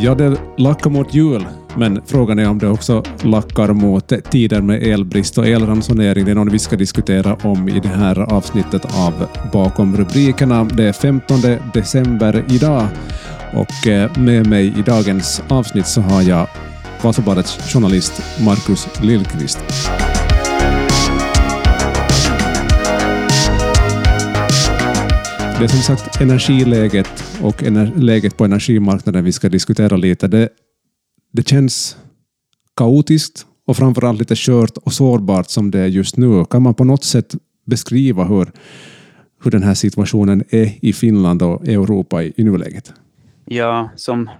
Ja, 0.00 0.14
det 0.14 0.40
lackar 0.56 0.90
mot 0.90 1.14
jul, 1.14 1.46
men 1.76 2.02
frågan 2.06 2.38
är 2.38 2.48
om 2.48 2.58
det 2.58 2.68
också 2.68 3.02
lackar 3.22 3.72
mot 3.72 4.12
tider 4.30 4.60
med 4.60 4.82
elbrist 4.82 5.38
och 5.38 5.46
elransonering. 5.46 6.24
Det 6.24 6.30
är 6.30 6.34
något 6.34 6.52
vi 6.52 6.58
ska 6.58 6.76
diskutera 6.76 7.34
om 7.34 7.68
i 7.68 7.80
det 7.80 7.88
här 7.88 8.18
avsnittet 8.18 8.84
av 8.84 9.26
Bakom 9.52 9.96
rubrikerna. 9.96 10.64
Det 10.64 10.84
är 10.84 10.92
15 10.92 11.40
december 11.74 12.44
idag 12.48 12.86
och 13.54 13.86
eh, 13.86 14.18
med 14.18 14.46
mig 14.46 14.66
i 14.78 14.82
dagens 14.82 15.42
avsnitt 15.48 15.86
så 15.86 16.00
har 16.00 16.22
jag 16.22 16.46
Vasabladets 17.02 17.72
journalist 17.72 18.22
Markus 18.44 19.02
Lillqvist. 19.02 19.58
Det 25.58 25.64
är 25.64 25.68
som 25.68 25.96
sagt 25.96 26.20
energiläget 26.20 27.38
och 27.42 27.62
läget 27.96 28.36
på 28.36 28.44
energimarknaden 28.44 29.24
vi 29.24 29.32
ska 29.32 29.48
diskutera 29.48 29.96
lite. 29.96 30.28
Det, 30.28 30.48
det 31.32 31.48
känns 31.48 31.96
kaotiskt 32.76 33.46
och 33.66 33.76
framförallt 33.76 34.18
lite 34.18 34.36
skört 34.36 34.76
och 34.76 34.92
sårbart 34.92 35.50
som 35.50 35.70
det 35.70 35.80
är 35.80 35.86
just 35.86 36.16
nu. 36.16 36.44
Kan 36.44 36.62
man 36.62 36.74
på 36.74 36.84
något 36.84 37.04
sätt 37.04 37.34
beskriva 37.66 38.24
hur, 38.24 38.52
hur 39.42 39.50
den 39.50 39.62
här 39.62 39.74
situationen 39.74 40.44
är 40.48 40.84
i 40.84 40.92
Finland 40.92 41.42
och 41.42 41.68
Europa 41.68 42.22
i, 42.22 42.32
i 42.36 42.44
nuläget? 42.44 42.92
Ja, 43.44 43.90
som 43.96 44.30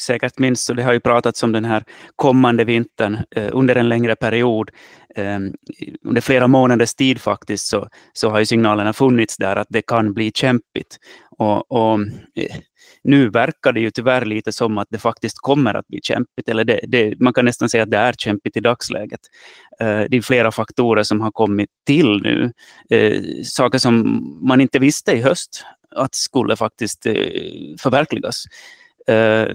säkert 0.00 0.38
minns 0.38 0.64
så 0.64 0.74
det 0.74 0.82
har 0.82 0.92
ju 0.92 1.00
pratats 1.00 1.42
om 1.42 1.52
den 1.52 1.64
här 1.64 1.84
kommande 2.16 2.64
vintern 2.64 3.18
eh, 3.36 3.48
under 3.52 3.76
en 3.76 3.88
längre 3.88 4.16
period. 4.16 4.70
Eh, 5.16 5.38
under 6.04 6.20
flera 6.20 6.46
månaders 6.46 6.94
tid 6.94 7.20
faktiskt 7.20 7.66
så, 7.66 7.88
så 8.12 8.30
har 8.30 8.38
ju 8.38 8.46
signalerna 8.46 8.92
funnits 8.92 9.36
där 9.36 9.56
att 9.56 9.68
det 9.70 9.82
kan 9.82 10.14
bli 10.14 10.32
kämpigt. 10.34 10.96
Och, 11.38 11.72
och 11.72 12.00
eh, 12.34 12.56
nu 13.04 13.28
verkar 13.28 13.72
det 13.72 13.80
ju 13.80 13.90
tyvärr 13.90 14.24
lite 14.24 14.52
som 14.52 14.78
att 14.78 14.88
det 14.90 14.98
faktiskt 14.98 15.38
kommer 15.38 15.74
att 15.74 15.88
bli 15.88 16.00
kämpigt, 16.02 16.48
eller 16.48 16.64
det, 16.64 16.80
det, 16.82 17.20
man 17.20 17.32
kan 17.32 17.44
nästan 17.44 17.68
säga 17.68 17.82
att 17.82 17.90
det 17.90 17.96
är 17.96 18.12
kämpigt 18.12 18.56
i 18.56 18.60
dagsläget. 18.60 19.20
Eh, 19.80 20.02
det 20.10 20.16
är 20.16 20.22
flera 20.22 20.52
faktorer 20.52 21.02
som 21.02 21.20
har 21.20 21.30
kommit 21.30 21.70
till 21.86 22.22
nu, 22.22 22.52
eh, 22.90 23.22
saker 23.44 23.78
som 23.78 24.22
man 24.42 24.60
inte 24.60 24.78
visste 24.78 25.12
i 25.12 25.20
höst 25.20 25.64
att 25.96 26.14
skulle 26.14 26.56
faktiskt 26.56 27.06
eh, 27.06 27.14
förverkligas. 27.78 28.44
Eh, 29.08 29.48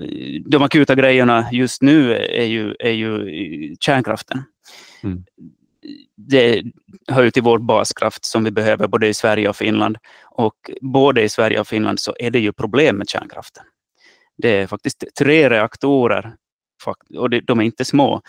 de 0.46 0.62
akuta 0.62 0.96
grejerna 0.96 1.50
just 1.52 1.82
nu 1.82 2.16
är 2.16 2.46
ju, 2.46 2.76
är 2.80 2.92
ju 2.92 3.76
kärnkraften. 3.80 4.44
Mm. 5.04 5.24
Det 6.16 6.64
hör 7.08 7.24
ju 7.24 7.32
till 7.32 7.44
vår 7.44 7.60
baskraft 7.60 8.26
som 8.26 8.44
vi 8.44 8.52
behöver 8.52 8.88
både 8.88 9.08
i 9.08 9.14
Sverige 9.14 9.50
och 9.50 9.56
Finland. 9.56 9.98
Och 10.26 10.72
både 10.82 11.24
i 11.24 11.30
Sverige 11.30 11.60
och 11.60 11.68
Finland 11.68 12.00
så 12.00 12.16
är 12.20 12.32
det 12.32 12.40
ju 12.40 12.54
problem 12.54 12.98
med 12.98 13.10
kärnkraften. 13.10 13.64
Det 14.38 14.50
är 14.50 14.68
faktiskt 14.68 15.04
tre 15.20 15.50
reaktorer 15.50 16.36
och 17.18 17.30
de 17.30 17.60
är 17.60 17.64
inte 17.64 17.86
små, 17.86 18.22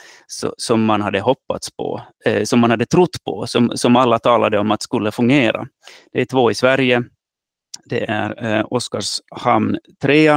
som 0.57 0.85
man 0.85 1.03
hade 1.03 1.21
hoppats 1.21 1.71
på, 1.77 2.03
eh, 2.25 2.45
som 2.45 2.61
man 2.61 2.71
hade 2.71 2.87
trott 2.87 3.25
på, 3.25 3.47
som, 3.47 3.71
som 3.75 3.97
alla 3.97 4.19
talade 4.19 4.59
om 4.59 4.71
att 4.71 4.83
skulle 4.83 5.13
fungera. 5.13 5.67
Det 6.13 6.21
är 6.21 6.25
två 6.25 6.51
i 6.51 6.55
Sverige, 6.55 7.03
det 7.91 8.11
är 8.11 8.45
eh, 8.45 8.65
Oskarshamn 8.71 9.79
3 10.03 10.31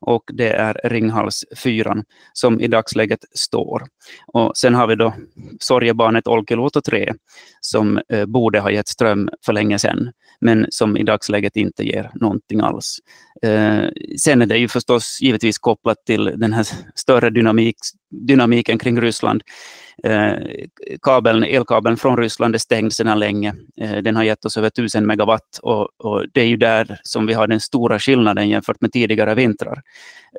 och 0.00 0.22
det 0.32 0.52
är 0.52 0.80
Ringhals 0.84 1.44
4 1.62 1.96
som 2.32 2.60
i 2.60 2.68
dagsläget 2.68 3.24
står. 3.34 3.82
Och 4.26 4.56
sen 4.56 4.74
har 4.74 4.86
vi 4.86 4.94
då 4.94 5.14
sorgebarnet 5.60 6.26
Olkiluoto 6.26 6.80
3 6.80 7.14
som 7.60 8.00
eh, 8.08 8.26
borde 8.26 8.60
ha 8.60 8.70
gett 8.70 8.88
ström 8.88 9.28
för 9.46 9.52
länge 9.52 9.78
sedan 9.78 10.12
men 10.40 10.66
som 10.70 10.96
i 10.96 11.02
dagsläget 11.02 11.56
inte 11.56 11.84
ger 11.84 12.10
någonting 12.14 12.60
alls. 12.60 12.98
Eh, 13.42 13.88
sen 14.18 14.42
är 14.42 14.46
det 14.46 14.58
ju 14.58 14.68
förstås 14.68 15.18
givetvis 15.20 15.58
kopplat 15.58 16.06
till 16.06 16.24
den 16.24 16.52
här 16.52 16.66
större 16.94 17.30
dynamik, 17.30 17.76
dynamiken 18.10 18.78
kring 18.78 19.00
Ryssland. 19.00 19.42
Eh, 20.04 20.32
kabeln, 21.02 21.44
elkabeln 21.44 21.96
från 21.96 22.16
Ryssland 22.16 22.54
är 22.54 22.58
stängd 22.58 22.92
sedan 22.92 23.18
länge. 23.18 23.54
Eh, 23.80 23.96
den 23.96 24.16
har 24.16 24.22
gett 24.22 24.44
oss 24.44 24.56
över 24.56 24.68
1000 24.68 25.06
megawatt 25.06 25.58
och, 25.62 25.88
och, 25.98 26.24
det 26.32 26.40
är 26.40 26.46
ju 26.46 26.56
där 26.56 27.00
som 27.02 27.26
vi 27.26 27.34
har 27.34 27.46
den 27.46 27.60
stora 27.60 27.98
skillnaden 27.98 28.48
jämfört 28.48 28.80
med 28.80 28.92
tidigare 28.92 29.34
vintrar. 29.34 29.82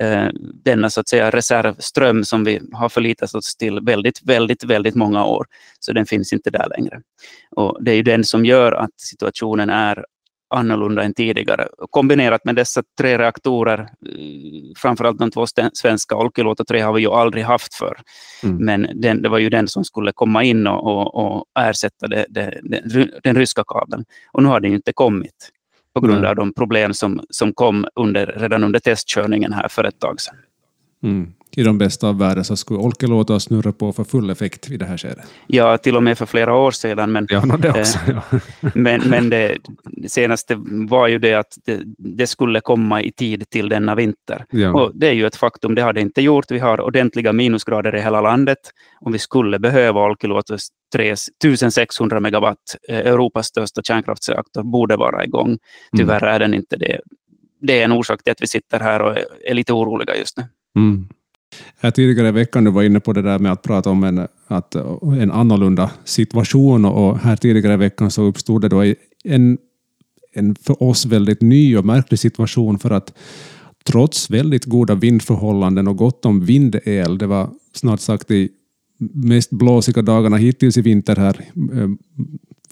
Eh, 0.01 0.27
denna 0.63 0.89
så 0.89 0.99
att 0.99 1.09
säga 1.09 1.29
reservström 1.29 2.23
som 2.23 2.43
vi 2.43 2.61
har 2.73 2.89
förlitat 2.89 3.35
oss 3.35 3.55
till 3.55 3.79
väldigt, 3.79 4.21
väldigt, 4.23 4.63
väldigt 4.63 4.95
många 4.95 5.25
år. 5.25 5.45
Så 5.79 5.93
den 5.93 6.05
finns 6.05 6.33
inte 6.33 6.49
där 6.49 6.67
längre. 6.77 7.01
Och 7.55 7.83
det 7.83 7.91
är 7.91 7.95
ju 7.95 8.03
den 8.03 8.23
som 8.23 8.45
gör 8.45 8.71
att 8.71 8.99
situationen 9.01 9.69
är 9.69 10.05
annorlunda 10.49 11.03
än 11.03 11.13
tidigare. 11.13 11.67
Kombinerat 11.89 12.45
med 12.45 12.55
dessa 12.55 12.83
tre 12.97 13.17
reaktorer, 13.17 13.79
eh, 13.79 13.87
framförallt 14.77 15.19
de 15.19 15.31
två 15.31 15.45
svenska, 15.73 16.15
Olkiluoto 16.15 16.65
3 16.65 16.79
har 16.79 16.93
vi 16.93 17.01
ju 17.01 17.09
aldrig 17.09 17.43
haft 17.43 17.73
för. 17.73 17.97
Mm. 18.43 18.57
Men 18.57 19.01
den, 19.01 19.21
det 19.21 19.29
var 19.29 19.37
ju 19.37 19.49
den 19.49 19.67
som 19.67 19.83
skulle 19.83 20.11
komma 20.11 20.43
in 20.43 20.67
och, 20.67 20.83
och, 20.83 21.15
och 21.15 21.45
ersätta 21.59 22.07
det, 22.07 22.25
det, 22.29 22.59
den, 22.63 23.11
den 23.23 23.35
ryska 23.35 23.63
kabeln. 23.67 24.05
Och 24.31 24.43
nu 24.43 24.49
har 24.49 24.59
den 24.59 24.73
inte 24.73 24.93
kommit 24.93 25.49
på 25.93 26.01
grund 26.01 26.17
mm. 26.17 26.29
av 26.29 26.35
de 26.35 26.53
problem 26.53 26.93
som, 26.93 27.21
som 27.29 27.53
kom 27.53 27.87
under, 27.95 28.25
redan 28.25 28.63
under 28.63 28.79
testkörningen 28.79 29.53
här 29.53 29.67
för 29.67 29.83
ett 29.83 29.99
tag 29.99 30.21
sedan. 30.21 30.35
Mm 31.03 31.33
i 31.55 31.63
de 31.63 31.77
bästa 31.77 32.07
av 32.07 32.17
världar 32.17 32.43
så 32.43 32.55
skulle 32.55 32.79
Olkiluoto 32.79 33.39
snurra 33.39 33.71
på 33.71 33.93
för 33.93 34.03
full 34.03 34.29
effekt 34.29 34.71
i 34.71 34.77
det 34.77 34.85
här 34.85 34.97
skedet. 34.97 35.25
Ja, 35.47 35.77
till 35.77 35.95
och 35.95 36.03
med 36.03 36.17
för 36.17 36.25
flera 36.25 36.55
år 36.55 36.71
sedan. 36.71 37.11
Men, 37.11 37.27
ja, 37.29 37.41
det 37.41 37.69
också, 37.69 37.99
ja. 38.07 38.39
men, 38.75 39.01
men 39.09 39.29
det, 39.29 39.57
senaste 40.07 40.55
var 40.89 41.07
ju 41.07 41.19
det 41.19 41.33
att 41.33 41.57
det, 41.65 41.81
det, 41.97 42.27
skulle 42.27 42.61
komma 42.61 43.01
i 43.01 43.11
tid 43.11 43.49
till 43.49 43.69
denna 43.69 43.95
vinter. 43.95 44.45
Ja. 44.49 44.73
Och 44.73 44.91
det 44.93 45.07
är 45.07 45.13
ju 45.13 45.25
ett 45.25 45.35
faktum, 45.35 45.75
det 45.75 45.81
har 45.81 45.93
det 45.93 46.01
inte 46.01 46.21
gjort. 46.21 46.51
Vi 46.51 46.59
har 46.59 46.81
ordentliga 46.81 47.33
minusgrader 47.33 47.95
i 47.95 48.01
hela 48.01 48.21
landet. 48.21 48.59
Om 49.01 49.11
vi 49.11 49.19
skulle 49.19 49.59
behöva 49.59 50.01
Olkiluoto 50.01 50.57
3 50.93 51.11
1600 51.11 52.19
megawatt, 52.19 52.57
eh, 52.89 52.97
Europas 52.97 53.47
största 53.47 53.81
kärnkraftsreaktor, 53.81 54.63
borde 54.63 54.95
vara 54.95 55.23
igång. 55.23 55.47
Mm. 55.47 55.59
Tyvärr 55.97 56.23
är 56.23 56.39
den 56.39 56.53
inte 56.53 56.77
det. 56.77 56.99
Det 57.61 57.81
är 57.81 57.85
en 57.85 57.91
orsak 57.91 58.23
till 58.23 58.31
att 58.31 58.41
vi 58.41 58.47
sitter 58.47 58.79
här 58.79 59.01
och 59.01 59.17
är 59.45 59.53
lite 59.53 59.73
oroliga 59.73 60.15
just 60.15 60.37
nu. 60.37 60.43
Mm. 60.75 61.07
Här 61.77 61.91
tidigare 61.91 62.27
i 62.27 62.31
veckan 62.31 62.63
du 62.63 62.71
var 62.71 62.83
inne 62.83 62.99
på 62.99 63.13
det 63.13 63.21
där 63.21 63.39
med 63.39 63.51
att 63.51 63.61
prata 63.61 63.89
om 63.89 64.03
en, 64.03 64.27
att, 64.47 64.75
en 65.01 65.31
annorlunda 65.31 65.91
situation 66.03 66.85
och 66.85 67.19
här 67.19 67.35
tidigare 67.35 67.73
i 67.73 67.77
veckan 67.77 68.11
så 68.11 68.23
uppstod 68.23 68.61
det 68.61 68.69
då 68.69 68.93
en, 69.23 69.57
en 70.33 70.55
för 70.55 70.83
oss 70.83 71.05
väldigt 71.05 71.41
ny 71.41 71.77
och 71.77 71.85
märklig 71.85 72.19
situation 72.19 72.79
för 72.79 72.91
att 72.91 73.13
trots 73.83 74.29
väldigt 74.29 74.65
goda 74.65 74.95
vindförhållanden 74.95 75.87
och 75.87 75.97
gott 75.97 76.25
om 76.25 76.45
vindel, 76.45 77.17
det 77.17 77.27
var 77.27 77.49
snart 77.73 77.99
sagt 77.99 78.27
de 78.27 78.49
mest 79.13 79.49
blåsiga 79.49 80.01
dagarna 80.01 80.37
hittills 80.37 80.77
i 80.77 80.81
vinter 80.81 81.15
här 81.15 81.45
ehm, 81.73 81.97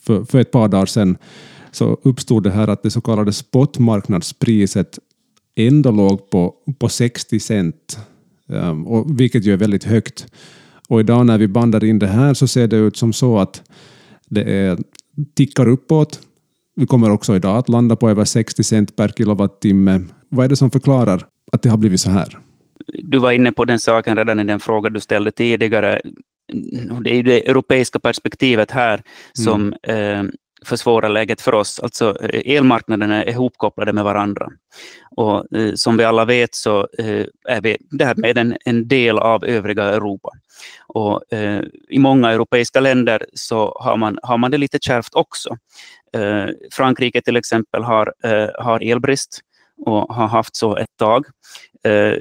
för, 0.02 0.24
för 0.24 0.40
ett 0.40 0.52
par 0.52 0.68
dagar 0.68 0.86
sedan, 0.86 1.18
så 1.72 1.98
uppstod 2.04 2.44
det 2.44 2.52
här 2.52 2.68
att 2.68 2.84
det 2.84 2.92
så 2.92 3.02
kallade 3.02 3.34
spotmarknadspriset 3.34 5.00
ändå 5.56 5.92
låg 5.92 6.30
på, 6.30 6.56
på 6.80 6.90
60 6.90 7.40
cent. 7.40 8.00
Um, 8.48 8.88
och, 8.88 9.20
vilket 9.20 9.46
ju 9.46 9.54
är 9.54 9.58
väldigt 9.58 9.84
högt. 9.84 10.28
Och 10.90 11.00
idag 11.00 11.26
när 11.26 11.38
vi 11.38 11.48
bandar 11.48 11.84
in 11.84 12.00
det 12.00 12.08
här 12.08 12.34
så 12.34 12.48
ser 12.48 12.68
det 12.68 12.78
ut 12.78 12.98
som 12.98 13.14
så 13.14 13.38
att 13.38 13.64
det 14.26 14.44
är, 14.44 14.78
tickar 15.36 15.68
uppåt. 15.68 16.20
Vi 16.76 16.88
kommer 16.88 17.12
också 17.12 17.36
idag 17.36 17.58
att 17.58 17.70
landa 17.70 17.96
på 17.96 18.10
över 18.10 18.26
60 18.26 18.64
cent 18.64 18.96
per 18.96 19.08
kilowattimme. 19.08 20.02
Vad 20.30 20.46
är 20.46 20.50
det 20.50 20.56
som 20.56 20.72
förklarar 20.72 21.26
att 21.52 21.62
det 21.62 21.70
har 21.70 21.78
blivit 21.78 22.02
så 22.02 22.10
här? 22.10 22.38
Du 23.04 23.18
var 23.18 23.32
inne 23.32 23.52
på 23.52 23.66
den 23.66 23.80
saken 23.80 24.18
redan 24.18 24.40
i 24.40 24.44
den 24.44 24.60
fråga 24.60 24.90
du 24.90 25.00
ställde 25.00 25.32
tidigare. 25.32 26.02
Det 27.04 27.16
är 27.16 27.24
det 27.24 27.50
europeiska 27.50 28.00
perspektivet 28.00 28.72
här 28.72 29.02
som 29.34 29.74
mm. 29.84 30.26
eh, 30.28 30.32
försvårar 30.66 31.10
läget 31.10 31.42
för 31.42 31.54
oss. 31.54 31.80
Alltså 31.80 32.18
eh, 32.22 32.56
elmarknaderna 32.56 33.24
är 33.24 33.30
ihopkopplade 33.30 33.94
med 33.94 34.04
varandra. 34.04 34.48
Och 35.16 35.58
eh, 35.58 35.74
som 35.76 35.98
vi 35.98 36.04
alla 36.04 36.26
vet 36.26 36.56
så 36.56 36.88
eh, 37.00 37.26
är 37.48 37.62
vi 37.62 37.78
därmed 37.92 38.38
en, 38.38 38.58
en 38.66 38.88
del 38.88 39.18
av 39.18 39.46
övriga 39.46 39.84
Europa. 39.84 40.30
Och 40.88 41.34
eh, 41.34 41.62
I 41.90 42.00
många 42.00 42.32
europeiska 42.32 42.80
länder 42.80 43.26
så 43.34 43.78
har 43.80 43.98
man, 43.98 44.20
har 44.24 44.38
man 44.38 44.52
det 44.52 44.58
lite 44.58 44.80
kärvt 44.82 45.16
också. 45.16 45.58
Eh, 46.16 46.46
Frankrike 46.72 47.22
till 47.22 47.36
exempel 47.38 47.84
har, 47.84 48.14
eh, 48.24 48.50
har 48.60 48.92
elbrist 48.92 49.42
och 49.86 50.16
har 50.16 50.28
haft 50.28 50.56
så 50.56 50.78
ett 50.78 50.98
tag. 51.00 51.26
Eh, 51.84 52.14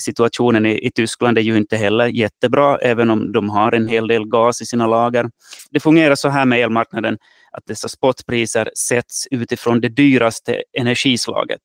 situationen 0.00 0.66
i, 0.66 0.86
i, 0.86 0.90
Tyskland 0.90 1.38
är 1.38 1.42
ju 1.42 1.56
inte 1.56 1.76
heller 1.76 2.06
jättebra, 2.06 2.78
även 2.78 3.10
om 3.10 3.32
de 3.32 3.50
har 3.50 3.72
en 3.72 3.88
hel 3.88 4.06
del 4.08 4.26
gas 4.26 4.62
i 4.62 4.66
sina 4.66 4.86
lager. 4.86 5.30
Det 5.70 5.80
fungerar 5.80 6.14
så 6.14 6.28
här 6.28 6.44
med 6.44 6.60
elmarknaden 6.60 7.18
att 7.52 7.66
dessa 7.66 7.88
spotpriser 7.88 8.70
sätts 8.74 9.28
utifrån 9.30 9.80
det 9.80 9.88
dyraste 9.88 10.62
energislaget. 10.72 11.60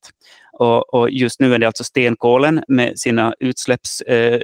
Och, 0.51 0.93
och 0.93 1.09
just 1.09 1.39
nu 1.39 1.53
är 1.53 1.59
det 1.59 1.67
alltså 1.67 1.83
stenkolen 1.83 2.63
med 2.67 2.99
sina 2.99 3.33
utsläpps... 3.39 4.01
Eh, 4.01 4.41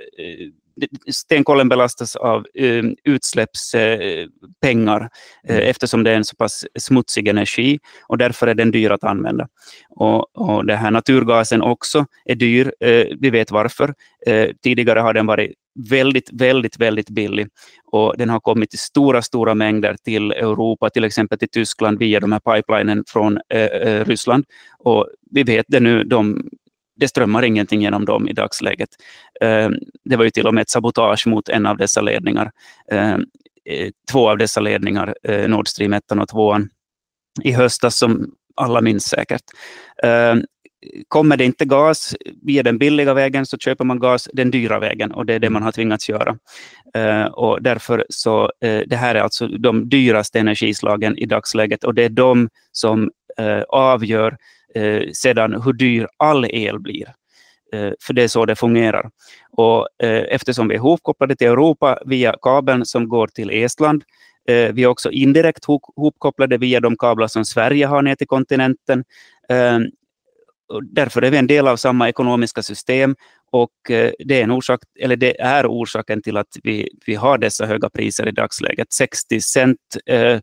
stenkolen 1.12 1.70
belastas 1.70 2.16
av 2.16 2.46
eh, 2.54 2.84
utsläppspriser 3.04 4.28
pengar 4.62 5.10
mm. 5.48 5.70
eftersom 5.70 6.04
det 6.04 6.12
är 6.12 6.16
en 6.16 6.26
så 6.26 6.36
pass 6.36 6.66
smutsig 6.80 7.28
energi 7.28 7.80
och 8.08 8.18
därför 8.18 8.48
är 8.48 8.54
den 8.54 8.72
dyr 8.72 8.92
att 8.92 9.04
använda. 9.04 9.48
Och, 9.90 10.38
och 10.38 10.66
det 10.66 10.76
här 10.76 10.92
naturgasen 10.92 11.62
också 11.62 12.06
är 12.26 12.36
dyr. 12.36 12.74
Vi 13.20 13.30
vet 13.30 13.52
varför. 13.52 13.94
Tidigare 14.64 15.00
har 15.00 15.14
den 15.14 15.26
varit 15.26 15.52
väldigt, 15.90 16.30
väldigt, 16.34 16.80
väldigt 16.80 17.10
billig 17.10 17.48
och 17.92 18.18
den 18.18 18.30
har 18.30 18.40
kommit 18.40 18.74
i 18.74 18.78
stora, 18.78 19.22
stora 19.22 19.56
mängder 19.56 19.96
till 20.04 20.32
Europa, 20.32 20.90
till 20.90 21.04
exempel 21.04 21.40
till 21.40 21.50
Tyskland 21.50 22.00
via 22.00 22.20
de 22.20 22.32
här 22.32 22.40
pipelinen 22.40 23.04
från 23.08 23.40
eh, 23.54 23.64
eh 23.64 24.06
Ryssland. 24.06 24.46
Och 24.80 25.08
vi 25.32 25.44
vet 25.44 25.66
det 25.68 25.80
nu, 25.80 26.04
de, 26.04 26.50
det 26.96 27.08
strömmar 27.08 27.44
ingenting 27.44 27.82
genom 27.82 28.06
dem 28.06 28.28
i 28.28 28.34
dagsläget. 28.34 28.90
Eh, 29.42 29.70
det 30.06 30.16
var 30.16 30.24
ju 30.24 30.30
till 30.30 30.48
och 30.48 30.54
med 30.54 30.62
ett 30.62 30.70
sabotage 30.70 31.28
mot 31.28 31.50
en 31.50 31.66
av 31.66 31.78
dessa 31.78 32.02
ledningar. 32.02 32.52
Ehm, 32.92 33.26
eh, 33.66 33.90
två 34.12 34.30
av 34.30 34.38
dessa 34.38 34.60
ledningar, 34.60 35.16
eh, 35.24 35.50
Nord 35.50 35.68
Stream 35.68 35.94
1 35.94 36.12
och 36.12 36.30
2 36.30 36.58
i 37.44 37.52
höstas 37.52 37.98
som 37.98 38.32
alla 38.56 38.82
minns 38.82 39.06
säkert. 39.06 39.44
Ehm, 40.04 40.44
Kommer 41.08 41.38
det 41.38 41.46
inte 41.46 41.66
gas 41.66 42.16
via 42.42 42.64
den 42.64 42.78
billiga 42.78 43.14
vägen 43.14 43.46
så 43.46 43.58
köper 43.58 43.86
man 43.86 44.00
gas 44.00 44.30
den 44.34 44.52
dyra 44.52 44.80
vägen 44.80 45.12
och 45.12 45.26
det 45.26 45.34
är 45.34 45.40
det 45.40 45.50
man 45.50 45.64
har 45.64 45.72
tvingats 45.72 46.10
göra. 46.10 46.38
och 47.32 47.62
därför 47.62 48.06
så, 48.10 48.52
det 48.62 48.96
här 48.96 49.16
är 49.16 49.20
alltså 49.20 49.48
de 49.48 49.90
dyraste 49.90 50.40
energislagen 50.40 51.18
i 51.18 51.26
dagsläget 51.26 51.84
och 51.84 51.94
det 51.94 52.04
är 52.04 52.10
de 52.10 52.50
som 52.72 53.12
avgör 53.68 54.38
eh, 54.76 55.02
sedan 55.14 55.62
hur 55.62 55.74
dyr 55.74 56.08
all 56.18 56.46
el 56.46 56.80
blir. 56.80 57.14
För 58.02 58.14
det 58.14 58.24
är 58.24 58.28
så 58.28 58.46
det 58.46 58.56
fungerar. 58.56 59.10
Och, 59.52 59.88
eftersom 60.30 60.68
vi 60.68 60.76
är 60.76 60.80
hopkopplade 60.80 61.36
till 61.36 61.48
Europa 61.48 62.00
via 62.06 62.36
kabeln 62.42 62.86
som 62.86 63.10
går 63.10 63.28
till 63.28 63.50
Estland, 63.50 64.04
vi 64.48 64.84
är 64.84 64.88
också 64.88 65.12
indirekt 65.12 65.66
hopkopplade 65.96 66.58
via 66.58 66.80
de 66.80 66.98
kablar 66.98 67.28
som 67.28 67.46
Sverige 67.46 67.86
har 67.86 68.02
ner 68.02 68.16
till 68.16 68.28
kontinenten. 68.28 69.04
Därför 70.84 71.22
är 71.22 71.32
vi 71.32 71.38
en 71.38 71.48
del 71.48 71.68
av 71.68 71.78
samma 71.78 72.10
ekonomiska 72.10 72.64
system 72.64 73.16
och 73.52 73.92
eh, 73.92 74.12
det 74.20 74.40
är, 74.40 74.44
en 74.44 74.52
orsak, 74.52 74.80
eller 75.00 75.16
det 75.16 75.42
är 75.42 75.68
orsaken 75.68 76.22
till 76.22 76.38
att 76.38 76.58
vi, 76.64 76.90
vi 77.06 77.16
har 77.16 77.38
dessa 77.38 77.66
höga 77.66 77.90
priser 77.90 78.28
i 78.28 78.32
dagsläget. 78.32 78.94
60 78.94 79.42
cent 79.42 79.78
eh, 80.06 80.40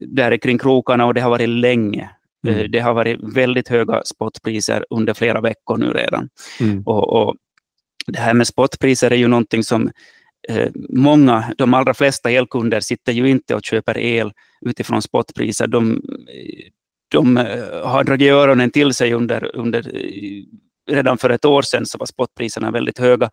där 0.00 0.36
kring 0.36 0.58
krokarna 0.58 1.06
och 1.06 1.14
det 1.14 1.20
har 1.20 1.30
varit 1.30 1.48
länge. 1.48 2.10
Mm. 2.46 2.58
Eh, 2.58 2.64
det 2.64 2.78
har 2.78 2.94
varit 2.94 3.18
väldigt 3.22 3.68
höga 3.68 4.02
spotpriser 4.04 4.84
under 4.90 5.14
flera 5.14 5.40
veckor 5.40 5.76
nu 5.76 5.90
redan. 5.90 6.28
Mm. 6.60 6.82
Och, 6.86 7.22
och, 7.22 7.36
det 8.06 8.18
här 8.18 8.34
med 8.34 8.46
spotpriser 8.46 9.10
är 9.10 9.16
ju 9.16 9.28
någonting 9.28 9.64
som 9.64 9.90
eh, 10.48 10.68
många, 10.88 11.54
de 11.58 11.74
allra 11.74 11.94
flesta 11.94 12.30
elkunder 12.30 12.80
sitter 12.80 13.12
ju 13.12 13.28
inte 13.30 13.54
och 13.54 13.62
köper 13.64 13.98
el 13.98 14.32
utifrån 14.60 15.02
spotpriser. 15.02 15.66
De, 15.66 16.02
de 17.10 17.36
eh, 17.36 17.86
har 17.86 18.04
dragit 18.04 18.32
öronen 18.32 18.70
till 18.70 18.94
sig 18.94 19.12
under, 19.12 19.56
under 19.56 19.96
eh, 19.96 20.42
redan 20.90 21.18
för 21.18 21.30
ett 21.30 21.44
år 21.44 21.62
sedan 21.62 21.86
så 21.86 21.98
var 21.98 22.06
spotpriserna 22.06 22.70
väldigt 22.70 22.98
höga 22.98 23.30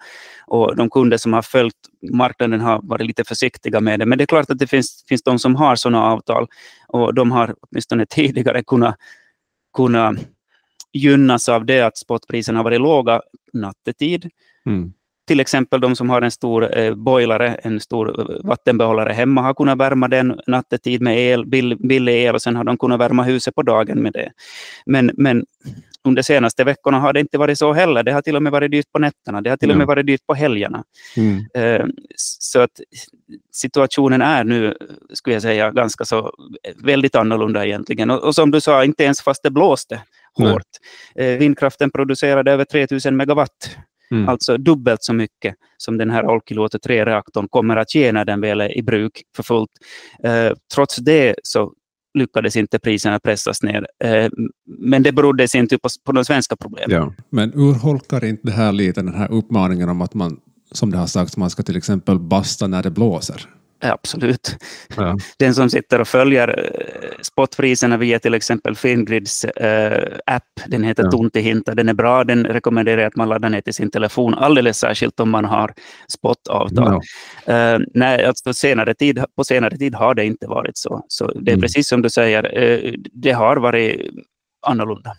och 0.47 0.75
de 0.75 0.89
kunder 0.89 1.17
som 1.17 1.33
har 1.33 1.41
följt 1.41 1.75
marknaden 2.11 2.61
har 2.61 2.81
varit 2.83 3.07
lite 3.07 3.23
försiktiga 3.23 3.81
med 3.81 3.99
det. 3.99 4.05
Men 4.05 4.17
det 4.17 4.23
är 4.23 4.25
klart 4.25 4.49
att 4.49 4.59
det 4.59 4.67
finns, 4.67 5.05
finns 5.07 5.23
de 5.23 5.39
som 5.39 5.55
har 5.55 5.75
sådana 5.75 6.03
avtal 6.03 6.47
och 6.87 7.13
de 7.13 7.31
har 7.31 7.55
åtminstone 7.61 8.05
tidigare 8.09 8.63
kunnat, 8.63 8.95
kunnat 9.77 10.17
gynnas 10.93 11.49
av 11.49 11.65
det 11.65 11.81
att 11.81 11.97
spotpriserna 11.97 12.59
har 12.59 12.63
varit 12.63 12.81
låga 12.81 13.21
nattetid. 13.53 14.29
Mm 14.65 14.93
till 15.27 15.39
exempel 15.39 15.81
de 15.81 15.95
som 15.95 16.09
har 16.09 16.21
en 16.21 16.31
stor 16.31 16.77
eh, 16.77 16.95
boilare, 16.95 17.55
en 17.55 17.79
stor 17.79 18.39
vattenbehållare 18.43 19.13
hemma, 19.13 19.41
har 19.41 19.53
kunnat 19.53 19.77
värma 19.77 20.07
den 20.07 20.39
nattetid 20.47 21.01
med 21.01 21.19
el, 21.19 21.45
bill, 21.45 21.77
billig 21.79 22.23
el 22.23 22.35
och 22.35 22.41
sen 22.41 22.55
har 22.55 22.63
de 22.63 22.77
kunnat 22.77 22.99
värma 22.99 23.23
huset 23.23 23.55
på 23.55 23.61
dagen 23.61 24.01
med 24.01 24.13
det. 24.13 24.31
Men, 24.85 25.11
men 25.17 25.45
under 26.03 26.21
senaste 26.21 26.63
veckorna 26.63 26.99
har 26.99 27.13
det 27.13 27.19
inte 27.19 27.37
varit 27.37 27.57
så 27.57 27.73
heller. 27.73 28.03
Det 28.03 28.11
har 28.11 28.21
till 28.21 28.35
och 28.35 28.43
med 28.43 28.51
varit 28.51 28.71
dyrt 28.71 28.91
på 28.91 28.99
nätterna. 28.99 29.41
Det 29.41 29.49
har 29.49 29.57
till 29.57 29.71
och 29.71 29.77
med 29.77 29.87
varit 29.87 30.05
dyrt 30.05 30.25
på 30.27 30.33
helgerna. 30.33 30.83
Mm. 31.17 31.45
Eh, 31.53 31.85
så 32.15 32.59
att 32.59 32.81
situationen 33.51 34.21
är 34.21 34.43
nu, 34.43 34.73
skulle 35.13 35.35
jag 35.35 35.41
säga, 35.41 35.71
ganska 35.71 36.05
så 36.05 36.31
väldigt 36.83 37.15
annorlunda 37.15 37.65
egentligen. 37.65 38.11
Och, 38.11 38.23
och 38.23 38.35
som 38.35 38.51
du 38.51 38.61
sa, 38.61 38.83
inte 38.83 39.03
ens 39.03 39.21
fast 39.21 39.43
det 39.43 39.51
blåste 39.51 40.01
hårt. 40.37 40.67
Eh, 41.15 41.37
vindkraften 41.37 41.91
producerade 41.91 42.51
över 42.51 42.65
3000 42.65 43.17
megawatt 43.17 43.77
Mm. 44.11 44.29
Alltså 44.29 44.57
dubbelt 44.57 45.03
så 45.03 45.13
mycket 45.13 45.55
som 45.77 45.97
den 45.97 46.09
här 46.09 46.25
Olkiluoto 46.25 46.77
3-reaktorn 46.77 47.47
kommer 47.49 47.77
att 47.77 47.95
ge 47.95 48.11
när 48.11 48.25
den 48.25 48.41
väl 48.41 48.61
är 48.61 48.77
i 48.77 48.83
bruk 48.83 49.21
för 49.35 49.43
fullt. 49.43 49.69
Eh, 50.23 50.51
trots 50.73 50.95
det 50.95 51.35
så 51.43 51.73
lyckades 52.17 52.55
inte 52.55 52.79
priserna 52.79 53.19
pressas 53.19 53.63
ner. 53.63 53.87
Eh, 54.03 54.29
men 54.65 55.03
det 55.03 55.11
berodde 55.11 55.43
i 55.43 55.47
sin 55.47 55.67
tur 55.67 55.77
på, 55.77 55.89
på 56.05 56.11
de 56.11 56.25
svenska 56.25 56.55
problemen. 56.55 56.91
Ja. 56.91 57.13
Men 57.29 57.53
urholkar 57.53 58.25
inte 58.25 58.41
det 58.43 58.51
här 58.51 58.71
lite 58.71 59.01
den 59.01 59.13
här 59.13 59.31
uppmaningen 59.31 59.89
om 59.89 60.01
att 60.01 60.13
man, 60.13 60.39
som 60.71 60.91
det 60.91 60.97
har 60.97 61.07
sagts, 61.07 61.37
man 61.37 61.49
ska 61.49 61.63
till 61.63 61.77
exempel 61.77 62.19
basta 62.19 62.67
när 62.67 62.83
det 62.83 62.91
blåser? 62.91 63.49
Absolut. 63.79 64.55
Ja. 64.97 65.17
Den 65.39 65.55
som 65.55 65.69
sitter 65.69 66.01
och 66.01 66.07
följer 66.07 66.47
eh, 66.47 67.09
spotpriserna 67.21 67.97
via 67.97 68.19
till 68.19 68.33
exempel 68.33 68.75
Fingrids 68.75 69.45
äh, 69.45 70.17
app, 70.25 70.43
den 70.67 70.83
heter 70.83 71.03
ja. 71.03 71.11
Tuntihinta, 71.11 71.75
den 71.75 71.89
är 71.89 71.93
bra, 71.93 72.23
den 72.23 72.45
rekommenderar 72.45 73.01
jag 73.01 73.07
att 73.07 73.15
man 73.15 73.29
laddar 73.29 73.49
ner 73.49 73.61
till 73.61 73.73
sin 73.73 73.91
telefon, 73.91 74.33
alldeles 74.33 74.77
särskilt 74.77 75.19
om 75.19 75.29
man 75.29 75.45
har 75.45 75.73
spotavtal. 76.13 77.01
Ja. 77.45 77.79
Nej, 77.93 78.25
alltså 78.25 78.53
senare 78.53 78.93
tid, 78.93 79.23
på 79.35 79.43
senare 79.43 79.77
tid 79.77 79.95
har 79.95 80.15
det 80.15 80.25
inte 80.25 80.47
varit 80.47 80.77
så. 80.77 81.05
Så 81.07 81.27
det 81.27 81.51
är 81.51 81.53
mm. 81.53 81.61
precis 81.61 81.87
som 81.87 82.01
du 82.01 82.09
säger, 82.09 82.57
äh, 82.63 82.93
det 83.13 83.31
har 83.31 83.57
varit 83.57 84.11
annorlunda. 84.67 85.11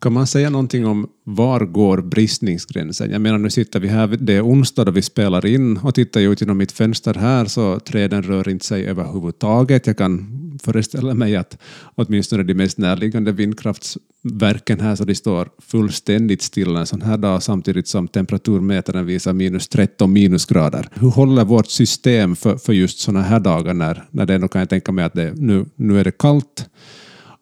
Kan 0.00 0.12
man 0.12 0.26
säga 0.26 0.50
någonting 0.50 0.86
om 0.86 1.06
var 1.24 1.60
går 1.60 2.00
bristningsgränsen? 2.00 3.10
Jag 3.10 3.20
menar, 3.20 3.38
nu 3.38 3.50
sitter 3.50 3.80
vi 3.80 3.88
här, 3.88 4.06
det 4.06 4.32
är 4.32 4.46
onsdag 4.46 4.84
då 4.84 4.92
vi 4.92 5.02
spelar 5.02 5.46
in 5.46 5.76
och 5.76 5.94
tittar 5.94 6.20
jag 6.20 6.32
ut 6.32 6.40
genom 6.40 6.58
mitt 6.58 6.72
fönster 6.72 7.14
här 7.14 7.44
så 7.44 7.80
träden 7.80 8.22
rör 8.22 8.48
inte 8.48 8.66
sig 8.66 8.86
överhuvudtaget. 8.86 9.86
Jag 9.86 9.96
kan 9.96 10.42
föreställa 10.62 11.14
mig 11.14 11.36
att 11.36 11.58
åtminstone 11.94 12.42
de 12.42 12.54
mest 12.54 12.78
närliggande 12.78 13.32
vindkraftsverken 13.32 14.80
här 14.80 14.96
så 14.96 15.04
de 15.04 15.14
står 15.14 15.48
fullständigt 15.58 16.42
stilla 16.42 16.80
en 16.80 16.86
sån 16.86 17.02
här 17.02 17.18
dag 17.18 17.42
samtidigt 17.42 17.88
som 17.88 18.08
temperaturmätaren 18.08 19.06
visar 19.06 19.32
minus 19.32 19.68
13 19.68 20.12
minusgrader. 20.12 20.88
Hur 20.94 21.10
håller 21.10 21.44
vårt 21.44 21.68
system 21.68 22.36
för, 22.36 22.56
för 22.56 22.72
just 22.72 22.98
såna 22.98 23.22
här 23.22 23.40
dagar 23.40 23.74
när, 23.74 24.04
när 24.10 24.26
det 24.26 24.34
ändå 24.34 24.48
kan 24.48 24.58
jag 24.58 24.68
tänka 24.68 24.92
mig 24.92 25.04
att 25.04 25.14
det, 25.14 25.32
nu, 25.36 25.66
nu 25.76 26.00
är 26.00 26.04
det 26.04 26.18
kallt, 26.18 26.68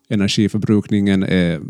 energiförbrukningen 0.09 1.23
är 1.23 1.61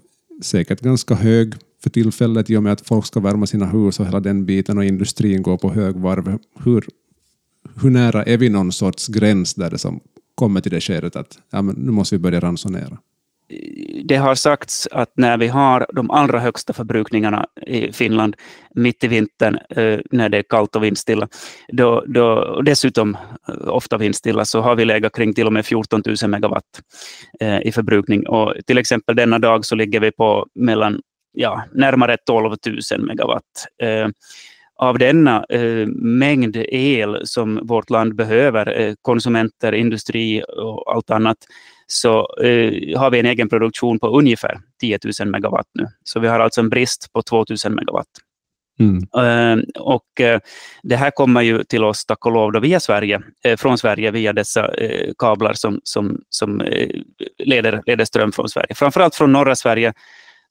säkert 0.43 0.81
ganska 0.81 1.15
hög 1.15 1.55
för 1.83 1.91
tillfället 1.91 2.51
i 2.51 2.57
och 2.57 2.63
med 2.63 2.73
att 2.73 2.87
folk 2.87 3.07
ska 3.07 3.21
värma 3.21 3.47
sina 3.47 3.67
hus 3.67 4.01
och 4.01 4.07
hela 4.07 4.21
den 4.21 4.47
biten 4.47 4.79
och 4.79 4.85
industrin 4.85 5.43
går 5.43 5.59
på 5.59 5.73
högvarv. 5.73 6.39
Hur, 6.65 6.85
hur 7.83 7.91
nära 7.91 8.25
är 8.25 8.39
vi 8.39 8.49
någon 8.49 8.73
sorts 8.73 9.09
gräns 9.09 9.55
där 9.55 9.71
det 9.71 9.79
som 9.79 10.01
kommer 10.35 10.61
till 10.61 10.73
det 10.73 10.81
skedet 10.81 11.17
att 11.17 11.39
ja, 11.51 11.63
men 11.63 11.75
nu 11.77 11.91
måste 11.91 12.15
vi 12.15 12.19
börja 12.19 12.41
ransonera? 12.41 12.99
Det 14.05 14.17
har 14.17 14.35
sagts 14.35 14.89
att 14.93 15.13
när 15.17 15.39
vi 15.39 15.49
har 15.49 15.87
de 15.93 16.11
allra 16.11 16.39
högsta 16.39 16.73
förbrukningarna 16.73 17.47
i 17.67 17.93
Finland 17.93 18.37
mitt 18.75 19.05
i 19.05 19.09
vintern 19.09 19.59
eh, 19.71 20.01
när 20.11 20.29
det 20.29 20.39
är 20.39 20.43
kallt 20.43 20.77
och 20.77 20.85
vindstilla, 20.85 21.29
då, 21.69 22.05
då, 22.07 22.27
och 22.27 22.65
dessutom 22.65 23.17
eh, 23.49 23.69
ofta 23.69 23.99
vindstilla, 23.99 24.45
så 24.45 24.61
har 24.61 24.77
vi 24.77 24.85
legat 24.85 25.17
kring 25.17 25.35
till 25.35 25.47
och 25.47 25.53
med 25.53 25.67
14 25.67 26.03
000 26.23 26.31
megawatt 26.31 26.81
eh, 27.41 27.61
i 27.61 27.73
förbrukning. 27.73 28.29
Och 28.29 28.55
till 28.67 28.79
exempel 28.79 29.17
denna 29.17 29.39
dag 29.39 29.65
så 29.65 29.75
ligger 29.75 30.01
vi 30.01 30.11
på 30.11 30.47
mellan 30.55 31.01
ja, 31.33 31.65
närmare 31.73 32.17
12 32.27 32.57
000 32.93 33.07
megawatt. 33.07 33.67
Av 34.77 34.99
denna 34.99 35.45
mängd 35.97 36.57
el 36.57 37.21
som 37.25 37.67
vårt 37.67 37.91
land 37.91 38.15
behöver, 38.15 38.95
konsumenter, 39.03 39.73
industri 39.73 40.43
och 40.57 40.95
allt 40.95 41.11
annat, 41.11 41.37
så 41.87 42.37
eh, 42.43 42.99
har 42.99 43.11
vi 43.11 43.19
en 43.19 43.27
egen 43.27 43.49
produktion 43.49 43.99
på 43.99 44.09
ungefär 44.09 44.61
10 44.81 44.99
000 45.21 45.29
megawatt 45.29 45.67
nu. 45.75 45.87
Så 46.05 46.21
vi 46.21 46.29
har 46.29 46.41
alltså 46.41 46.61
en 46.61 46.69
brist 46.69 47.13
på 47.13 47.23
2 47.23 47.45
000 47.65 47.75
megawatt. 47.75 48.09
Mm. 48.81 48.97
Uh, 48.97 49.65
och 49.79 50.21
uh, 50.21 50.39
det 50.83 50.97
här 50.97 51.11
kommer 51.11 51.43
ju 51.43 51.65
till 51.65 51.85
oss, 51.85 52.07
tack 52.07 52.27
och 52.27 52.33
lov, 52.33 52.53
då 52.53 52.61
via 52.61 52.81
Sverige, 52.81 53.23
uh, 53.49 53.57
från 53.57 53.79
Sverige 53.79 54.11
via 54.11 54.33
dessa 54.33 54.71
kablar 55.19 55.53
som, 55.53 55.81
som, 55.85 56.21
som 56.29 56.63
leder, 57.39 57.83
leder 57.87 58.05
ström 58.05 58.33
från 58.33 58.49
Sverige. 58.49 58.75
Framförallt 58.75 59.15
från 59.15 59.33
norra 59.33 59.57
Sverige 59.57 59.93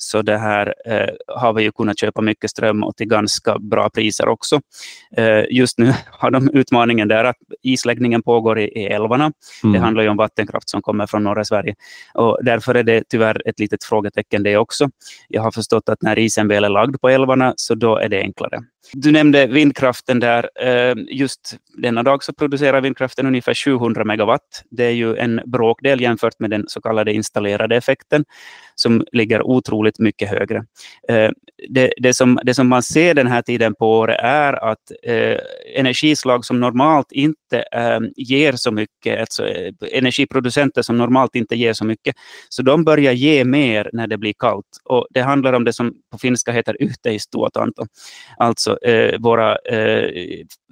så 0.03 0.21
det 0.21 0.37
här 0.37 0.73
eh, 0.85 1.09
har 1.27 1.53
vi 1.53 1.63
ju 1.63 1.71
kunnat 1.71 1.99
köpa 1.99 2.21
mycket 2.21 2.49
ström 2.49 2.83
och 2.83 2.95
till 2.95 3.07
ganska 3.07 3.59
bra 3.59 3.89
priser 3.89 4.27
också. 4.27 4.61
Eh, 5.17 5.43
just 5.49 5.77
nu 5.77 5.93
har 6.11 6.31
de 6.31 6.49
utmaningen 6.53 7.07
där 7.07 7.23
att 7.23 7.37
isläggningen 7.61 8.23
pågår 8.23 8.59
i, 8.59 8.63
i 8.63 8.85
älvarna. 8.85 9.31
Mm. 9.63 9.73
Det 9.73 9.79
handlar 9.79 10.03
ju 10.03 10.09
om 10.09 10.17
vattenkraft 10.17 10.69
som 10.69 10.81
kommer 10.81 11.07
från 11.07 11.23
norra 11.23 11.45
Sverige 11.45 11.75
och 12.13 12.39
därför 12.41 12.75
är 12.75 12.83
det 12.83 13.03
tyvärr 13.09 13.41
ett 13.45 13.59
litet 13.59 13.83
frågetecken 13.83 14.43
det 14.43 14.57
också. 14.57 14.89
Jag 15.27 15.41
har 15.41 15.51
förstått 15.51 15.89
att 15.89 16.01
när 16.01 16.19
isen 16.19 16.47
väl 16.47 16.63
är 16.63 16.69
lagd 16.69 17.01
på 17.01 17.09
älvarna 17.09 17.53
så 17.57 17.75
då 17.75 17.97
är 17.97 18.09
det 18.09 18.19
enklare. 18.19 18.59
Du 18.91 19.11
nämnde 19.11 19.47
vindkraften 19.47 20.19
där. 20.19 20.49
Eh, 20.59 20.95
just 21.07 21.57
denna 21.77 22.03
dag 22.03 22.23
så 22.23 22.33
producerar 22.33 22.81
vindkraften 22.81 23.25
ungefär 23.25 23.53
700 23.53 24.05
megawatt. 24.05 24.63
Det 24.69 24.85
är 24.85 24.91
ju 24.91 25.15
en 25.15 25.41
bråkdel 25.45 26.01
jämfört 26.01 26.39
med 26.39 26.49
den 26.49 26.65
så 26.67 26.81
kallade 26.81 27.13
installerade 27.13 27.75
effekten 27.75 28.25
som 28.75 29.05
ligger 29.11 29.41
otroligt 29.41 29.92
mycket 29.99 30.29
högre. 30.29 30.57
Eh, 31.09 31.29
det, 31.69 31.93
det, 31.97 32.13
som, 32.13 32.39
det 32.43 32.53
som 32.53 32.67
man 32.67 32.83
ser 32.83 33.13
den 33.13 33.27
här 33.27 33.41
tiden 33.41 33.75
på 33.75 33.99
året 33.99 34.19
är 34.19 34.53
att 34.53 34.91
eh, 35.03 35.37
energislag 35.75 36.45
som 36.45 36.59
normalt 36.59 37.11
inte 37.11 37.37
ger 38.15 38.53
så 38.53 38.71
mycket, 38.71 39.19
alltså 39.19 39.47
energiproducenter 39.91 40.81
som 40.81 40.97
normalt 40.97 41.35
inte 41.35 41.55
ger 41.55 41.73
så 41.73 41.85
mycket, 41.85 42.15
så 42.49 42.61
de 42.61 42.83
börjar 42.83 43.13
ge 43.13 43.45
mer 43.45 43.89
när 43.93 44.07
det 44.07 44.17
blir 44.17 44.33
kallt. 44.39 44.65
Och 44.83 45.07
det 45.09 45.21
handlar 45.21 45.53
om 45.53 45.63
det 45.63 45.73
som 45.73 45.93
på 46.11 46.17
finska 46.17 46.51
heter 46.51 46.81
yhteistuotanto, 46.81 47.85
alltså 48.37 48.83
eh, 48.83 49.19
våra 49.19 49.55
eh, 49.55 50.09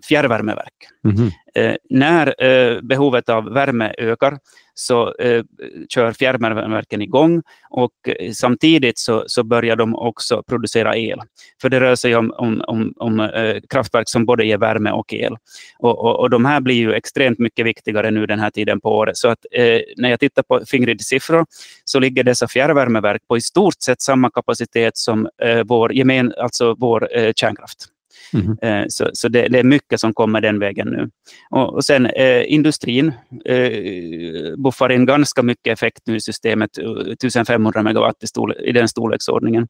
fjärrvärmeverk. 0.08 0.74
Mm 1.06 1.32
eh, 1.56 1.76
när 1.90 2.44
eh, 2.44 2.82
behovet 2.82 3.30
av 3.30 3.46
värme 3.46 3.94
ökar 3.98 4.38
så 4.74 5.14
eh, 5.16 5.44
kör 5.90 6.12
fjärrvärmeverken 6.12 7.02
igång 7.02 7.42
och 7.70 7.92
eh, 8.20 8.32
samtidigt 8.32 9.00
så, 9.00 9.24
så 9.28 9.44
börjar 9.44 9.76
de 9.76 9.96
också 9.96 10.44
producera 10.44 10.98
el. 10.98 11.20
För 11.62 11.70
det 11.70 11.80
rör 11.80 11.96
sig 11.96 12.16
om, 12.16 12.34
om, 12.38 12.62
om, 12.68 12.94
om 12.96 13.20
eh, 13.20 13.56
kraftverk 13.70 14.10
som 14.10 14.26
både 14.26 14.46
ger 14.46 14.58
värme 14.58 14.92
och 14.92 15.14
el. 15.14 15.38
Och, 15.80 16.00
och, 16.00 16.20
och, 16.20 16.30
de 16.30 16.46
här 16.46 16.62
blir 16.62 16.71
ju 16.74 16.94
extremt 16.94 17.40
mycket 17.40 17.66
viktigare 17.66 18.12
nu 18.12 18.26
den 18.26 18.40
här 18.40 18.50
tiden 18.50 18.82
på 18.82 18.90
året. 18.90 19.18
Så 19.18 19.28
att 19.28 19.46
eh, 19.52 19.82
när 19.98 20.10
jag 20.10 20.20
tittar 20.20 20.44
på 20.44 20.62
Fingrids 20.66 21.06
siffror 21.06 21.46
så 21.86 22.00
ligger 22.00 22.24
dessa 22.24 22.48
fjärrvärmeverk 22.48 23.22
på 23.28 23.38
i 23.38 23.42
stort 23.42 23.82
sett 23.82 24.02
samma 24.02 24.30
kapacitet 24.30 24.98
som 24.98 25.30
eh, 25.44 25.64
vår, 25.66 25.94
gemen, 25.94 26.34
alltså 26.38 26.76
vår 26.78 27.18
eh, 27.18 27.34
kärnkraft. 27.36 27.88
Mm. 28.34 28.90
Så, 28.90 29.10
så 29.14 29.28
det, 29.28 29.48
det, 29.48 29.60
är 29.60 29.64
mycket 29.64 30.00
som 30.00 30.14
kommer 30.14 30.42
den 30.42 30.60
vägen 30.60 30.88
nu. 30.88 31.10
Och, 31.50 31.74
och 31.74 31.86
sen 31.86 32.06
eh, 32.06 32.54
industrin 32.54 33.12
eh, 33.46 34.56
buffar 34.58 34.92
in 34.92 35.06
ganska 35.06 35.44
mycket 35.44 35.74
effekt 35.74 36.00
nu 36.06 36.16
i 36.16 36.22
systemet, 36.22 36.78
1500 36.78 37.84
megawatt 37.84 38.24
i, 38.24 38.28
storle, 38.28 38.56
i 38.56 38.72
den 38.72 38.88
storleksordningen. 38.88 39.68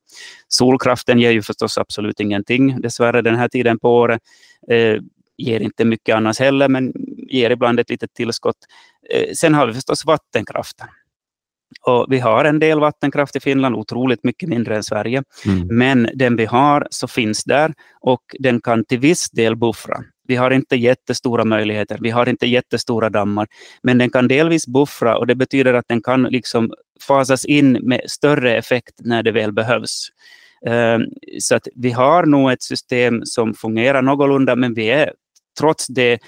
Solkraften 0.48 1.20
ger 1.20 1.32
ju 1.32 1.42
förstås 1.42 1.78
absolut 1.78 2.20
ingenting, 2.20 2.82
dessvärre 2.82 3.22
den 3.22 3.36
här 3.36 3.48
tiden 3.48 3.80
på 3.80 3.96
året. 3.96 4.22
Eh, 4.70 4.98
ger 5.38 5.60
inte 5.60 5.86
mycket 5.86 6.16
annars 6.16 6.40
heller, 6.40 6.70
men 6.70 6.94
ger 7.30 7.50
ibland 7.50 7.80
ett 7.80 7.90
litet 7.90 8.14
tillskott. 8.14 8.58
Eh, 9.10 9.34
sen 9.34 9.54
har 9.54 9.68
vi 9.68 9.74
förstås 9.74 10.06
vattenkraften. 10.06 10.88
Och 11.82 12.06
vi 12.10 12.20
har 12.20 12.46
en 12.46 12.60
del 12.60 12.80
vattenkraft 12.80 13.36
i 13.36 13.40
Finland, 13.40 13.76
otroligt 13.76 14.24
mycket 14.24 14.50
mindre 14.50 14.76
än 14.76 14.84
Sverige. 14.84 15.24
Mm. 15.46 15.68
Men 15.78 16.10
den 16.14 16.36
vi 16.36 16.46
har 16.46 16.88
så 16.90 17.08
finns 17.08 17.44
där 17.44 17.74
och 18.02 18.22
den 18.40 18.62
kan 18.62 18.86
till 18.86 19.00
viss 19.00 19.30
del 19.30 19.56
buffra. 19.56 19.98
Vi 20.28 20.36
har 20.36 20.52
inte 20.52 20.76
jättestora 20.76 21.46
möjligheter, 21.46 21.98
vi 22.02 22.10
har 22.10 22.30
inte 22.30 22.48
jättestora 22.48 23.10
dammar, 23.10 23.48
men 23.84 23.98
den 23.98 24.10
kan 24.10 24.28
delvis 24.28 24.68
buffra 24.68 25.18
och 25.18 25.28
det 25.28 25.36
betyder 25.36 25.74
att 25.74 25.88
den 25.88 26.02
kan 26.02 26.24
liksom 26.24 26.74
fasas 27.08 27.46
in 27.46 27.72
med 27.72 28.02
större 28.08 28.58
effekt 28.58 28.94
när 29.00 29.24
det 29.24 29.32
väl 29.32 29.54
behövs. 29.54 30.08
Ehm, 30.66 31.02
så 31.40 31.56
att 31.56 31.68
vi 31.76 31.92
har 31.92 32.26
nog 32.26 32.52
ett 32.52 32.62
system 32.62 33.22
som 33.26 33.54
fungerar 33.54 34.02
någorlunda, 34.02 34.56
men 34.56 34.74
vi 34.74 34.88
är 34.88 35.14
trots 35.60 35.88
det 35.88 36.20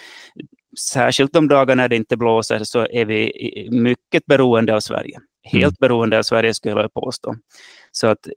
särskilt 0.79 1.33
de 1.33 1.47
dagar 1.47 1.75
när 1.75 1.89
det 1.89 1.95
inte 1.95 2.17
blåser, 2.17 2.63
så 2.63 2.87
är 2.87 3.05
vi 3.05 3.67
mycket 3.71 4.25
beroende 4.25 4.75
av 4.75 4.79
Sverige. 4.79 5.19
Mm. 5.43 5.61
helt 5.61 5.81
mm. 5.81 5.89
beroende 5.89 6.17
av 6.17 6.23
Sverige 6.23 6.53
skulle 6.53 6.81
jag 6.81 6.93
påstå. 6.93 7.35
Så 7.91 8.07
att 8.07 8.27
eh, 8.27 8.33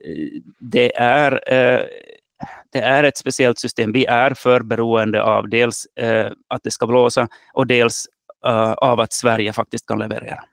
det 0.59 0.97
är, 0.97 1.53
eh, 1.53 1.81
det 2.71 2.79
är 2.79 3.03
ett 3.03 3.17
speciellt 3.17 3.59
system. 3.59 3.91
Vi 3.91 4.05
är 4.05 4.33
för 4.33 4.63
beroende 4.63 5.23
av 5.23 5.49
dels 5.49 5.85
eh, 5.85 6.31
att 6.47 6.63
det 6.63 6.71
ska 6.71 6.87
blåsa 6.87 7.27
och 7.53 7.67
dels 7.67 8.05
av 8.77 8.99
att 8.99 9.13
Sverige 9.13 9.53
faktiskt 9.53 9.85
kan 9.85 9.99
leverera. 9.99 10.43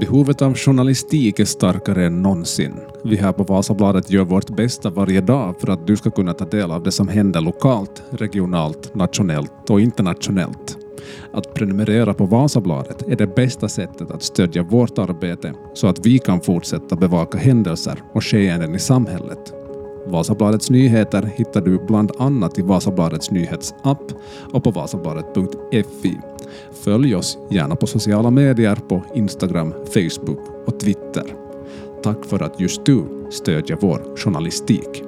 Behovet 0.00 0.42
av 0.42 0.54
journalistik 0.54 1.40
är 1.40 1.44
starkare 1.44 2.06
än 2.06 2.22
någonsin. 2.22 2.74
Vi 3.04 3.16
här 3.16 3.32
på 3.32 3.42
Vasabladet 3.42 4.10
gör 4.10 4.24
vårt 4.24 4.56
bästa 4.56 4.90
varje 4.90 5.20
dag 5.20 5.54
för 5.60 5.70
att 5.70 5.86
du 5.86 5.96
ska 5.96 6.10
kunna 6.10 6.32
ta 6.32 6.44
del 6.44 6.70
av 6.70 6.82
det 6.82 6.92
som 6.92 7.08
händer 7.08 7.40
lokalt, 7.40 8.02
regionalt, 8.10 8.94
nationellt 8.94 9.70
och 9.70 9.80
internationellt. 9.80 10.76
Att 11.32 11.54
prenumerera 11.54 12.14
på 12.14 12.26
Vasabladet 12.26 13.02
är 13.08 13.16
det 13.16 13.34
bästa 13.34 13.68
sättet 13.68 14.10
att 14.10 14.22
stödja 14.22 14.62
vårt 14.62 14.98
arbete 14.98 15.52
så 15.74 15.86
att 15.86 16.06
vi 16.06 16.18
kan 16.18 16.40
fortsätta 16.40 16.96
bevaka 16.96 17.38
händelser 17.38 18.02
och 18.12 18.24
skeenden 18.24 18.74
i 18.74 18.78
samhället. 18.78 19.55
Vasabladets 20.06 20.70
nyheter 20.70 21.30
hittar 21.36 21.60
du 21.60 21.78
bland 21.78 22.12
annat 22.18 22.58
i 22.58 22.62
Vasabladets 22.62 23.30
nyhetsapp 23.30 24.12
och 24.52 24.64
på 24.64 24.70
vasabladet.fi. 24.70 26.20
Följ 26.72 27.14
oss 27.14 27.38
gärna 27.50 27.76
på 27.76 27.86
sociala 27.86 28.30
medier 28.30 28.76
på 28.88 29.02
Instagram, 29.14 29.74
Facebook 29.94 30.40
och 30.66 30.80
Twitter. 30.80 31.24
Tack 32.02 32.24
för 32.24 32.42
att 32.42 32.60
just 32.60 32.86
du 32.86 33.04
stödjer 33.30 33.78
vår 33.80 34.16
journalistik. 34.16 35.02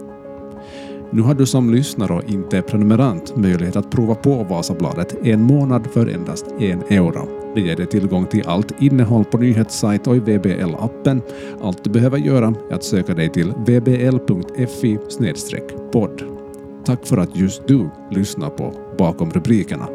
Nu 1.10 1.22
har 1.22 1.34
du 1.34 1.46
som 1.46 1.74
lyssnare 1.74 2.12
och 2.12 2.30
inte 2.30 2.62
prenumerant 2.62 3.36
möjlighet 3.36 3.76
att 3.76 3.90
prova 3.90 4.14
på 4.14 4.44
Vasabladet 4.44 5.16
en 5.26 5.42
månad 5.42 5.86
för 5.86 6.06
endast 6.06 6.46
en 6.60 6.82
euro. 6.82 7.37
Det 7.54 7.60
ger 7.60 7.76
dig 7.76 7.86
tillgång 7.86 8.26
till 8.26 8.46
allt 8.46 8.82
innehåll 8.82 9.24
på 9.24 9.38
nyhetssajt 9.38 10.06
och 10.06 10.16
i 10.16 10.20
VBL-appen. 10.20 11.20
Allt 11.62 11.84
du 11.84 11.90
behöver 11.90 12.18
göra 12.18 12.54
är 12.70 12.74
att 12.74 12.84
söka 12.84 13.14
dig 13.14 13.28
till 13.28 13.52
vbl.fi 13.52 14.98
podd. 15.92 16.22
Tack 16.84 17.06
för 17.06 17.16
att 17.16 17.36
just 17.36 17.68
du 17.68 17.90
lyssnar 18.10 18.50
på 18.50 18.74
Bakom 18.98 19.30
rubrikerna. 19.30 19.88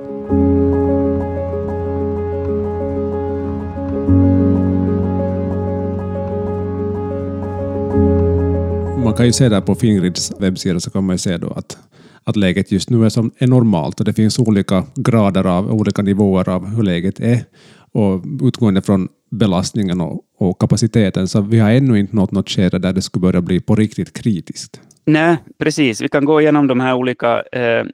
Man 9.04 9.14
kan 9.14 9.26
ju 9.26 9.34
se 9.34 9.50
där 9.50 9.62
på 9.62 9.76
Fingrids 9.76 10.34
webbsida 10.40 10.80
så 10.80 10.92
kan 10.92 11.04
man 11.04 11.14
ju 11.14 11.18
se 11.18 11.38
då 11.38 11.50
att, 11.50 11.78
att 12.24 12.36
läget 12.36 12.72
just 12.72 12.90
nu 12.90 13.06
är, 13.06 13.10
som, 13.10 13.32
är 13.38 13.48
normalt 13.48 14.00
och 14.00 14.06
det 14.06 14.14
finns 14.14 14.40
olika 14.40 14.86
grader 14.96 15.46
av, 15.46 15.72
olika 15.74 16.02
nivåer 16.02 16.50
av 16.50 16.66
hur 16.68 16.84
läget 16.84 17.20
är 17.20 17.46
och 17.92 18.24
utgående 18.44 18.82
från 18.82 19.08
belastningen 19.32 20.02
och, 20.02 20.22
och 20.38 20.60
kapaciteten 20.60 21.28
så 21.28 21.42
vi 21.42 21.60
har 21.60 21.72
ännu 21.72 22.00
inte 22.00 22.16
nått 22.16 22.32
något 22.32 22.50
skede 22.50 22.80
där 22.80 22.94
det 22.94 23.02
skulle 23.02 23.22
börja 23.22 23.42
bli 23.42 23.60
på 23.60 23.76
riktigt 23.76 24.14
kritiskt. 24.14 24.82
Nej, 25.06 25.38
precis. 25.60 26.02
Vi 26.02 26.10
kan 26.10 26.26
gå 26.26 26.42
igenom 26.42 26.68
de 26.68 26.80
här 26.80 26.94
olika 26.94 27.44
eh, 27.52 27.62
eh, 27.62 27.86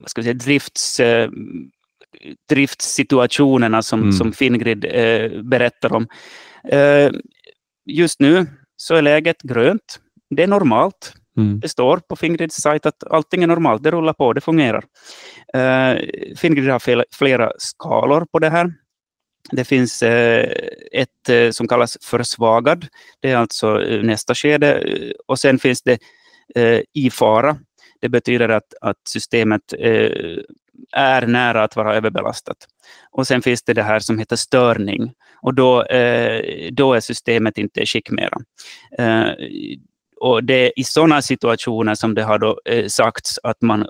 vad 0.00 0.10
ska 0.10 0.20
vi 0.20 0.24
säga, 0.24 0.34
drifts, 0.34 1.00
eh, 1.00 1.30
driftssituationerna 2.48 3.82
som, 3.82 4.00
mm. 4.00 4.12
som 4.12 4.32
Fingrid 4.32 4.84
eh, 4.84 5.42
berättar 5.42 5.92
om. 5.92 6.06
Eh, 6.68 7.10
just 7.84 8.20
nu 8.20 8.46
så 8.76 8.94
är 8.94 9.02
läget 9.02 9.42
grönt. 9.42 10.00
Det 10.30 10.42
är 10.42 10.46
normalt. 10.46 11.14
Mm. 11.36 11.60
Det 11.60 11.68
står 11.68 11.96
på 11.96 12.16
Fingrids 12.16 12.56
sajt 12.56 12.86
att 12.86 13.04
allting 13.04 13.42
är 13.42 13.46
normalt, 13.46 13.82
det 13.82 13.90
rullar 13.90 14.12
på, 14.12 14.32
det 14.32 14.40
fungerar. 14.40 14.84
Uh, 15.56 16.00
Fingrid 16.36 16.70
har 16.70 17.14
flera 17.14 17.52
skalor 17.58 18.26
på 18.32 18.38
det 18.38 18.50
här. 18.50 18.74
Det 19.50 19.64
finns 19.64 20.02
uh, 20.02 20.44
ett 20.92 21.30
uh, 21.30 21.50
som 21.50 21.68
kallas 21.68 21.98
försvagad, 22.02 22.86
det 23.20 23.30
är 23.30 23.36
alltså 23.36 23.74
nästa 24.02 24.34
skede. 24.34 24.84
Och 25.26 25.38
sen 25.38 25.58
finns 25.58 25.82
det 25.82 25.98
i 26.92 27.10
fara. 27.10 27.58
Det 28.00 28.08
betyder 28.08 28.48
att, 28.48 28.74
att 28.80 28.96
systemet 29.08 29.72
är 30.92 31.26
nära 31.26 31.62
att 31.62 31.76
vara 31.76 31.96
överbelastat. 31.96 32.56
Och 33.10 33.26
sen 33.26 33.42
finns 33.42 33.62
det 33.62 33.74
det 33.74 33.82
här 33.82 33.98
som 33.98 34.18
heter 34.18 34.36
störning 34.36 35.12
och 35.42 35.54
då, 35.54 35.84
då 36.72 36.94
är 36.94 37.00
systemet 37.00 37.58
inte 37.58 37.80
i 37.80 37.86
skick 37.86 38.10
mera. 38.10 38.38
Och 40.24 40.44
det 40.44 40.54
är 40.54 40.72
i 40.76 40.84
sådana 40.84 41.22
situationer 41.22 41.94
som 41.94 42.14
det 42.14 42.22
har 42.22 42.38
då, 42.38 42.60
eh, 42.64 42.86
sagts 42.86 43.38
att 43.42 43.62
man 43.62 43.86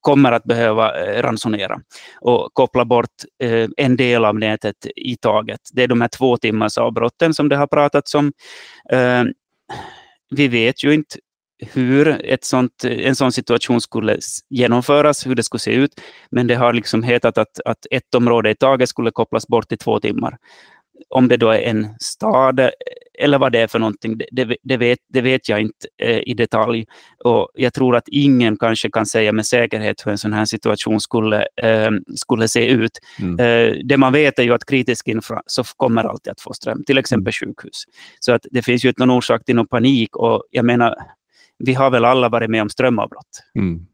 kommer 0.00 0.32
att 0.32 0.44
behöva 0.44 1.04
eh, 1.04 1.22
ransonera 1.22 1.80
och 2.20 2.50
koppla 2.52 2.84
bort 2.84 3.14
eh, 3.42 3.68
en 3.76 3.96
del 3.96 4.24
av 4.24 4.38
nätet 4.38 4.86
i 4.96 5.16
taget. 5.16 5.60
Det 5.72 5.82
är 5.82 5.88
de 5.88 6.00
här 6.00 6.08
två 6.08 6.36
timmars 6.36 6.78
avbrotten 6.78 7.34
som 7.34 7.48
det 7.48 7.56
har 7.56 7.66
pratats 7.66 8.14
om. 8.14 8.32
Eh, 8.92 9.24
vi 10.30 10.48
vet 10.48 10.84
ju 10.84 10.94
inte 10.94 11.16
hur 11.72 12.24
ett 12.24 12.44
sånt, 12.44 12.84
eh, 12.84 13.06
en 13.08 13.16
sån 13.16 13.32
situation 13.32 13.80
skulle 13.80 14.18
genomföras, 14.50 15.26
hur 15.26 15.34
det 15.34 15.42
skulle 15.42 15.60
se 15.60 15.72
ut. 15.72 16.00
Men 16.30 16.46
det 16.46 16.54
har 16.54 16.72
liksom 16.72 17.02
hetat 17.02 17.38
att, 17.38 17.60
att 17.64 17.86
ett 17.90 18.14
område 18.14 18.50
i 18.50 18.54
taget 18.54 18.88
skulle 18.88 19.10
kopplas 19.10 19.46
bort 19.46 19.72
i 19.72 19.76
två 19.76 20.00
timmar 20.00 20.38
om 21.08 21.28
det 21.28 21.36
då 21.36 21.50
är 21.50 21.60
en 21.60 21.88
stad 22.00 22.60
eh, 22.60 22.70
eller 23.18 23.38
vad 23.38 23.52
det 23.52 23.60
är 23.60 23.66
för 23.66 23.78
någonting, 23.78 24.18
det, 24.32 24.56
det, 24.62 24.76
vet, 24.76 24.98
det 25.08 25.20
vet 25.20 25.48
jag 25.48 25.60
inte 25.60 25.88
eh, 26.02 26.18
i 26.18 26.34
detalj. 26.34 26.86
Och 27.24 27.48
jag 27.54 27.74
tror 27.74 27.96
att 27.96 28.08
ingen 28.08 28.56
kanske 28.56 28.90
kan 28.90 29.06
säga 29.06 29.32
med 29.32 29.46
säkerhet 29.46 30.06
hur 30.06 30.12
en 30.12 30.18
sån 30.18 30.32
här 30.32 30.44
situation 30.44 31.00
skulle, 31.00 31.46
eh, 31.62 31.90
skulle 32.16 32.48
se 32.48 32.66
ut. 32.66 32.98
Mm. 33.20 33.40
Eh, 33.40 33.76
det 33.84 33.96
man 33.96 34.12
vet 34.12 34.38
är 34.38 34.42
ju 34.42 34.54
att 34.54 34.64
kritisk 34.64 35.08
infra 35.08 35.42
så 35.46 35.64
kommer 35.76 36.04
alltid 36.04 36.30
att 36.30 36.40
få 36.40 36.52
ström, 36.52 36.84
till 36.84 36.98
exempel 36.98 37.32
mm. 37.42 37.54
sjukhus. 37.54 37.84
Så 38.20 38.32
att 38.32 38.46
det 38.50 38.62
finns 38.62 38.84
ju 38.84 38.88
inte 38.88 39.06
någon 39.06 39.18
orsak 39.18 39.44
till 39.44 39.56
någon 39.56 39.68
panik. 39.68 40.16
Och 40.16 40.44
jag 40.50 40.64
menar, 40.64 40.94
vi 41.58 41.74
har 41.74 41.90
väl 41.90 42.04
alla 42.04 42.28
varit 42.28 42.50
med 42.50 42.62
om 42.62 42.68
strömavbrott. 42.68 43.42
Mm. 43.58 43.86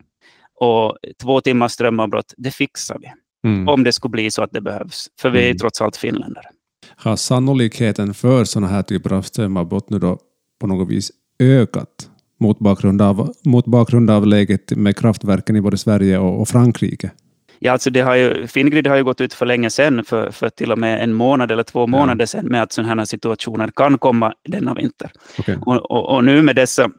Och 0.61 0.99
två 1.23 1.41
timmars 1.41 1.73
strömavbrott, 1.73 2.35
det 2.37 2.51
fixar 2.51 2.99
vi. 3.01 3.13
Mm. 3.49 3.69
Om 3.69 3.85
det 3.85 3.93
skulle 3.93 4.11
bli 4.11 4.31
så 4.31 4.43
att 4.43 4.53
det 4.53 4.61
behövs. 4.61 5.09
För 5.21 5.31
vi 5.31 5.39
är 5.39 5.47
mm. 5.47 5.59
trots 5.59 5.81
allt 5.81 5.97
finländare 5.97 6.47
har 6.97 7.17
sannolikheten 7.17 8.15
för 8.15 8.45
sådana 8.45 8.73
här 8.73 8.83
typer 8.83 9.13
av 9.13 9.23
strömavbrott 9.23 9.91
nu 9.91 9.99
då 9.99 10.19
på 10.61 10.67
något 10.67 10.89
vis 10.89 11.11
ökat 11.41 12.09
mot 12.41 12.59
bakgrund 12.59 13.03
av, 13.03 13.33
mot 13.45 13.67
bakgrund 13.67 14.11
av 14.11 14.27
läget 14.27 14.77
med 14.77 14.97
kraftverken 14.97 15.57
i 15.57 15.61
både 15.61 15.79
Sverige 15.79 16.19
och, 16.19 16.41
och 16.41 16.49
Frankrike? 16.49 17.11
Ja, 17.59 17.73
alltså 17.73 17.91
det 17.91 18.01
har 18.01 18.15
ju, 18.15 18.47
Fingrid 18.47 18.87
har 18.87 18.97
ju 18.97 19.05
gått 19.05 19.21
ut 19.21 19.35
för 19.35 19.47
länge 19.47 19.71
sedan, 19.71 20.05
för, 20.05 20.31
för 20.31 20.49
till 20.51 20.73
och 20.73 20.79
med 20.79 21.03
en 21.03 21.13
månad 21.13 21.51
eller 21.51 21.63
två 21.63 21.87
månader 21.87 22.27
sedan, 22.27 22.47
med 22.47 22.63
att 22.63 22.73
sådana 22.73 23.01
här 23.01 23.05
situationer 23.05 23.71
kan 23.77 23.99
komma 23.99 24.33
denna 24.49 24.75
vinter. 24.75 25.11
Okay. 25.39 25.57
Och, 25.67 25.91
och, 25.91 26.15
och, 26.15 26.25
nu 26.25 26.43
med 26.43 26.57
dessa 26.57 26.91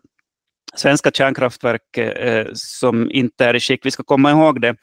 svenska 0.75 1.11
kärnkraftverk 1.11 1.97
eh, 1.97 2.47
som 2.53 3.11
inte 3.11 3.45
är 3.45 3.53
i 3.53 3.59
skick, 3.59 3.85
vi 3.85 3.91
ska 3.91 4.03
komma 4.03 4.31
ihåg 4.31 4.61
det, 4.61 4.75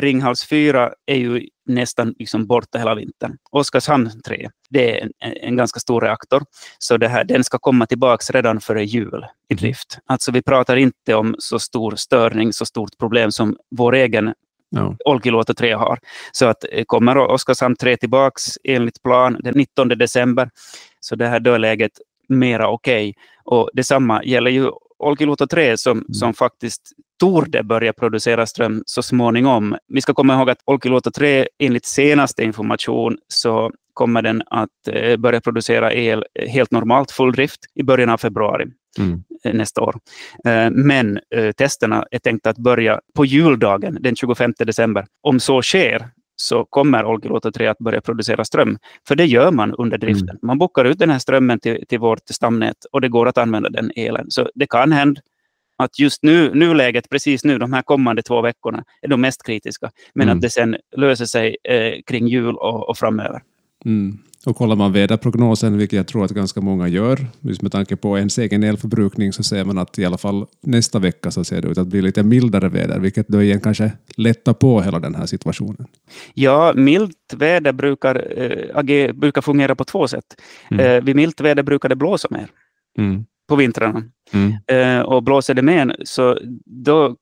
Ringhals 0.00 0.44
4 0.44 0.90
är 1.06 1.16
ju 1.16 1.48
nästan 1.74 2.14
liksom 2.18 2.46
borta 2.46 2.78
hela 2.78 2.94
vintern. 2.94 3.36
Oskarshamn 3.50 4.10
3, 4.22 4.48
det 4.70 5.00
är 5.00 5.02
en, 5.02 5.32
en 5.42 5.56
ganska 5.56 5.80
stor 5.80 6.00
reaktor, 6.00 6.42
så 6.78 6.96
det 6.96 7.08
här, 7.08 7.24
den 7.24 7.44
ska 7.44 7.58
komma 7.58 7.86
tillbaka 7.86 8.32
redan 8.32 8.60
före 8.60 8.84
jul 8.84 9.26
i 9.48 9.54
drift. 9.54 9.98
Alltså 10.06 10.32
vi 10.32 10.42
pratar 10.42 10.76
inte 10.76 11.14
om 11.14 11.34
så 11.38 11.58
stor 11.58 11.96
störning, 11.96 12.52
så 12.52 12.66
stort 12.66 12.98
problem 12.98 13.32
som 13.32 13.56
vår 13.70 13.94
egen 13.94 14.34
No. 14.72 14.96
Olkiluoto 15.04 15.54
3 15.54 15.72
har. 15.72 15.98
Så 16.32 16.46
att 16.46 16.64
eh, 16.72 16.84
kommer 16.84 17.18
Oskarshamn 17.18 17.76
3 17.76 17.96
tillbaka 17.96 18.40
enligt 18.64 19.02
plan 19.02 19.36
den 19.40 19.54
19 19.56 19.88
december, 19.88 20.50
så 21.00 21.16
det 21.16 21.26
här 21.26 21.40
då 21.40 21.52
är 21.52 21.58
läget 21.58 21.92
mera 22.28 22.68
okej. 22.68 23.10
Okay. 23.10 23.14
Och 23.44 23.70
detsamma 23.72 24.24
gäller 24.24 24.50
ju 24.50 24.70
Olkiluoto 24.98 25.46
3 25.46 25.76
som, 25.76 25.98
mm. 25.98 26.14
som 26.14 26.34
faktiskt 26.34 26.92
torde 27.20 27.62
börja 27.62 27.92
producera 27.92 28.46
ström 28.46 28.82
så 28.86 29.02
småningom. 29.02 29.76
Vi 29.88 30.00
ska 30.00 30.14
komma 30.14 30.34
ihåg 30.34 30.50
att 30.50 30.62
Olkiluoto 30.64 31.10
3 31.10 31.48
enligt 31.58 31.86
senaste 31.86 32.44
information 32.44 33.18
så 33.28 33.72
kommer 33.94 34.22
den 34.22 34.42
att 34.46 34.68
eh, 34.90 35.16
börja 35.16 35.40
producera 35.40 35.92
el 35.92 36.24
helt 36.48 36.70
normalt, 36.70 37.10
full 37.10 37.32
drift, 37.32 37.60
i 37.74 37.82
början 37.82 38.08
av 38.08 38.18
februari 38.18 38.66
mm. 38.98 39.22
Eh, 39.44 39.54
nästa 39.54 39.80
år. 39.80 39.94
Eh, 40.44 40.70
men 40.70 41.20
testerna 41.56 42.04
är 42.10 42.18
tänkta 42.18 42.50
att 42.50 42.58
börja 42.58 43.00
på 43.14 43.24
juldagen 43.24 43.98
den 44.00 44.16
25 44.16 44.52
december. 44.58 45.06
Om 45.22 45.40
så 45.40 45.62
sker 45.62 46.08
så 46.36 46.64
kommer 46.64 47.04
Olkiluoto 47.04 47.52
3 47.52 47.66
att 47.66 47.78
börja 47.78 48.00
producera 48.00 48.44
ström. 48.44 48.78
För 49.08 49.16
det 49.16 49.24
gör 49.24 49.50
man 49.50 49.74
under 49.74 49.98
driften. 49.98 50.28
Mm. 50.28 50.40
Man 50.42 50.58
bockar 50.58 50.84
ut 50.84 50.98
den 50.98 51.10
här 51.10 51.18
strömmen 51.18 51.60
till, 51.60 51.84
till 51.88 51.98
vårt 51.98 52.28
stamnät 52.30 52.84
och 52.92 53.00
det 53.00 53.08
går 53.08 53.28
att 53.28 53.38
använda 53.38 53.68
den 53.68 53.90
elen. 53.96 54.26
Så 54.28 54.50
det 54.54 54.66
kan 54.66 54.92
hända 54.92 55.20
att 55.80 55.98
just 55.98 56.22
nu, 56.22 56.54
nuläget, 56.54 57.08
precis 57.08 57.44
nu, 57.44 57.58
de 57.58 57.72
här 57.72 57.82
kommande 57.82 58.22
två 58.22 58.40
veckorna, 58.42 58.84
är 59.02 59.08
de 59.08 59.20
mest 59.20 59.46
kritiska. 59.46 59.90
Men 60.14 60.28
mm. 60.28 60.36
att 60.36 60.42
det 60.42 60.50
sen 60.50 60.76
löser 60.96 61.24
sig 61.24 61.56
eh, 61.64 62.02
kring 62.06 62.28
jul 62.28 62.56
och, 62.56 62.88
och 62.88 62.98
framöver. 62.98 63.42
Mm. 63.84 64.18
Och 64.46 64.56
kollar 64.56 64.76
man 64.76 64.92
väderprognosen, 64.92 65.78
vilket 65.78 65.96
jag 65.96 66.06
tror 66.06 66.24
att 66.24 66.30
ganska 66.30 66.60
många 66.60 66.88
gör, 66.88 67.26
just 67.40 67.62
med 67.62 67.72
tanke 67.72 67.96
på 67.96 68.18
ens 68.18 68.38
egen 68.38 68.62
elförbrukning, 68.62 69.32
så 69.32 69.42
ser 69.42 69.64
man 69.64 69.78
att 69.78 69.98
i 69.98 70.04
alla 70.04 70.18
fall 70.18 70.46
nästa 70.62 70.98
vecka 70.98 71.30
så 71.30 71.44
ser 71.44 71.62
det 71.62 71.68
ut 71.68 71.78
att 71.78 71.86
bli 71.86 72.02
lite 72.02 72.22
mildare 72.22 72.68
väder, 72.68 72.98
vilket 72.98 73.28
då 73.28 73.42
igen 73.42 73.60
kanske 73.60 73.92
lättar 74.16 74.54
på 74.54 74.80
hela 74.80 75.00
den 75.00 75.14
här 75.14 75.26
situationen. 75.26 75.86
Ja, 76.34 76.72
milt 76.76 77.34
väder 77.36 77.72
brukar, 77.72 78.38
äh, 78.90 79.12
brukar 79.12 79.42
fungera 79.42 79.74
på 79.74 79.84
två 79.84 80.08
sätt. 80.08 80.24
Mm. 80.70 80.86
Äh, 80.86 81.04
vid 81.04 81.16
milt 81.16 81.40
väder 81.40 81.62
brukar 81.62 81.88
det 81.88 81.96
blåsa 81.96 82.28
mer. 82.30 82.48
Mm 82.98 83.24
på 83.50 83.56
vintrarna. 83.56 84.02
Mm. 84.32 84.54
Eh, 84.66 85.00
och 85.00 85.22
blåser 85.22 85.54
det 85.54 85.62
med 85.62 85.96
så 86.04 86.38
då, 86.66 87.16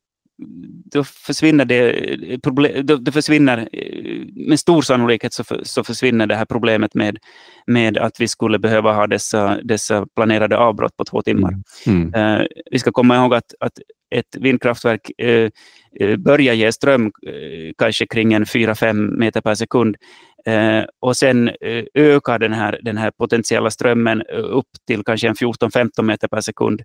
då 0.93 1.05
försvinner 1.05 1.65
det, 1.65 2.43
problem, 2.43 2.87
då, 2.87 2.97
då 2.97 3.13
försvinner, 3.13 3.69
eh, 3.73 4.49
med 4.49 4.61
stor 4.61 4.83
sannolikhet 4.83 5.33
så, 5.33 5.45
för, 5.45 5.61
så 5.65 5.85
försvinner 5.85 6.27
det 6.27 6.37
här 6.37 6.45
problemet 6.45 6.95
med, 6.95 7.19
med 7.67 7.99
att 7.99 8.21
vi 8.21 8.29
skulle 8.29 8.59
behöva 8.59 8.93
ha 8.93 9.07
dessa, 9.07 9.59
dessa 9.63 10.07
planerade 10.17 10.57
avbrott 10.57 10.97
på 10.97 11.05
två 11.05 11.23
timmar. 11.23 11.55
Mm. 11.87 12.13
Mm. 12.13 12.41
Eh, 12.41 12.47
vi 12.71 12.79
ska 12.79 12.93
komma 12.93 13.17
ihåg 13.17 13.35
att, 13.35 13.55
att 13.61 13.73
ett 14.15 14.37
vindkraftverk 14.41 15.11
eh, 15.19 15.51
eh 16.01 16.17
börjar 16.17 16.55
ge 16.55 16.73
ström 16.73 17.07
eh, 17.07 17.73
kanske 17.79 18.07
kring 18.07 18.33
en 18.33 18.45
4-5 18.45 19.19
meter 19.19 19.41
per 19.41 19.55
sekund 19.55 19.97
Eh, 20.49 20.85
och 21.01 21.17
sen 21.17 21.49
eh, 21.49 21.85
ökar 21.95 22.39
den 22.39 22.53
här, 22.53 22.81
den 22.83 22.97
här 22.97 23.11
potentiella 23.11 23.71
strömmen 23.71 24.23
eh, 24.33 24.39
upp 24.39 24.67
till 24.87 25.05
kanske 25.05 25.29
en 25.29 25.35
14-15 25.35 26.03
meter 26.03 26.29
per 26.29 26.41
sekund. 26.41 26.83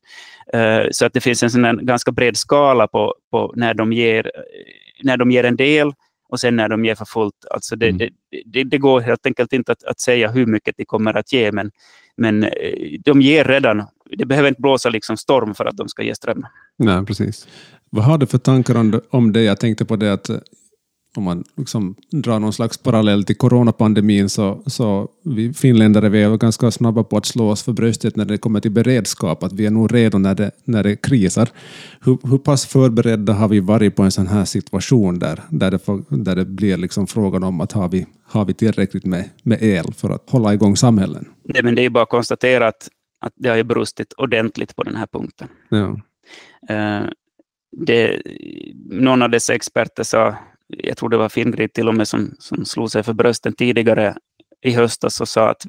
Eh, 0.53 0.81
så 0.91 1.05
att 1.05 1.13
det 1.13 1.21
finns 1.21 1.43
en 1.43 1.51
sån 1.51 1.85
ganska 1.85 2.11
bred 2.11 2.37
skala 2.37 2.87
på, 2.87 3.15
på 3.31 3.53
när, 3.55 3.73
de 3.73 3.93
ger, 3.93 4.31
när 5.03 5.17
de 5.17 5.31
ger 5.31 5.43
en 5.43 5.55
del 5.55 5.93
och 6.29 6.39
sen 6.39 6.55
när 6.55 6.69
de 6.69 6.85
ger 6.85 6.95
för 6.95 7.05
fullt. 7.05 7.45
Alltså 7.49 7.75
det, 7.75 7.89
mm. 7.89 7.97
det, 7.97 8.09
det, 8.45 8.63
det, 8.63 8.77
går 8.77 9.01
helt 9.01 9.25
enkelt 9.25 9.53
inte 9.53 9.71
att, 9.71 9.83
att, 9.83 9.99
säga 9.99 10.31
hur 10.31 10.45
mycket 10.45 10.77
de 10.77 10.85
kommer 10.85 11.17
att 11.17 11.33
ge, 11.33 11.51
men, 11.51 11.71
men 12.17 12.43
eh, 12.43 12.49
de 13.05 13.21
ger 13.21 13.43
redan. 13.43 13.83
Det 14.17 14.25
behöver 14.25 14.49
inte 14.49 14.61
blåsa 14.61 14.89
liksom 14.89 15.17
storm 15.17 15.55
för 15.55 15.65
att 15.65 15.77
de 15.77 15.89
ska 15.89 16.03
ge 16.03 16.15
ström. 16.15 16.45
Nej, 16.77 17.05
precis. 17.05 17.47
Vad 17.89 18.05
har 18.05 18.17
du 18.17 18.25
för 18.25 18.37
tankar? 18.37 19.01
Om 19.09 19.31
det? 19.31 19.41
Jag 19.41 19.59
tänkte 19.59 19.85
på 19.85 19.95
det 19.95 20.13
att 20.13 20.29
om 21.17 21.23
man 21.23 21.43
liksom 21.57 21.95
drar 22.11 22.39
någon 22.39 22.53
slags 22.53 22.77
parallell 22.77 23.23
till 23.23 23.37
coronapandemin 23.37 24.29
så, 24.29 24.63
så 24.65 25.07
vi 25.23 25.53
finländare 25.53 26.09
vi 26.09 26.23
är 26.23 26.37
ganska 26.37 26.71
snabba 26.71 27.03
på 27.03 27.17
att 27.17 27.25
slå 27.25 27.49
oss 27.49 27.63
för 27.63 27.73
bröstet 27.73 28.15
när 28.15 28.25
det 28.25 28.37
kommer 28.37 28.59
till 28.59 28.71
beredskap, 28.71 29.43
att 29.43 29.53
vi 29.53 29.65
är 29.65 29.71
nog 29.71 29.93
redo 29.93 30.17
när 30.17 30.35
det, 30.35 30.51
när 30.63 30.83
det 30.83 30.95
krisar. 30.95 31.49
Hur, 32.01 32.17
hur 32.23 32.37
pass 32.37 32.65
förberedda 32.65 33.33
har 33.33 33.47
vi 33.47 33.59
varit 33.59 33.95
på 33.95 34.03
en 34.03 34.11
sån 34.11 34.27
här 34.27 34.45
situation 34.45 35.19
där, 35.19 35.39
där, 35.49 35.71
det, 35.71 35.79
där 36.09 36.35
det 36.35 36.45
blir 36.45 36.77
liksom 36.77 37.07
frågan 37.07 37.43
om 37.43 37.61
att 37.61 37.71
har 37.71 37.89
vi, 37.89 38.05
har 38.25 38.45
vi 38.45 38.53
tillräckligt 38.53 39.05
med, 39.05 39.29
med 39.43 39.63
el 39.63 39.93
för 39.93 40.09
att 40.09 40.29
hålla 40.29 40.53
igång 40.53 40.77
samhällen? 40.77 41.25
Nej, 41.43 41.63
men 41.63 41.75
det 41.75 41.81
är 41.85 41.89
bara 41.89 42.03
att 42.03 42.09
konstatera 42.09 42.67
att, 42.67 42.89
att 43.19 43.33
det 43.35 43.49
har 43.49 43.63
brustit 43.63 44.13
ordentligt 44.13 44.75
på 44.75 44.83
den 44.83 44.95
här 44.95 45.07
punkten. 45.07 45.47
Ja. 45.69 45.99
Uh, 46.71 47.09
det, 47.77 48.21
någon 48.89 49.21
av 49.21 49.29
dessa 49.29 49.53
experter 49.53 50.03
sa 50.03 50.35
jag 50.67 50.97
tror 50.97 51.09
det 51.09 51.17
var 51.17 51.29
Fingrid 51.29 51.73
till 51.73 51.87
och 51.87 51.95
med 51.95 52.07
som, 52.07 52.35
som 52.39 52.65
slog 52.65 52.91
sig 52.91 53.03
för 53.03 53.13
brösten 53.13 53.53
tidigare 53.53 54.15
i 54.61 54.71
höstas 54.71 55.21
och 55.21 55.27
sa 55.27 55.49
att 55.49 55.65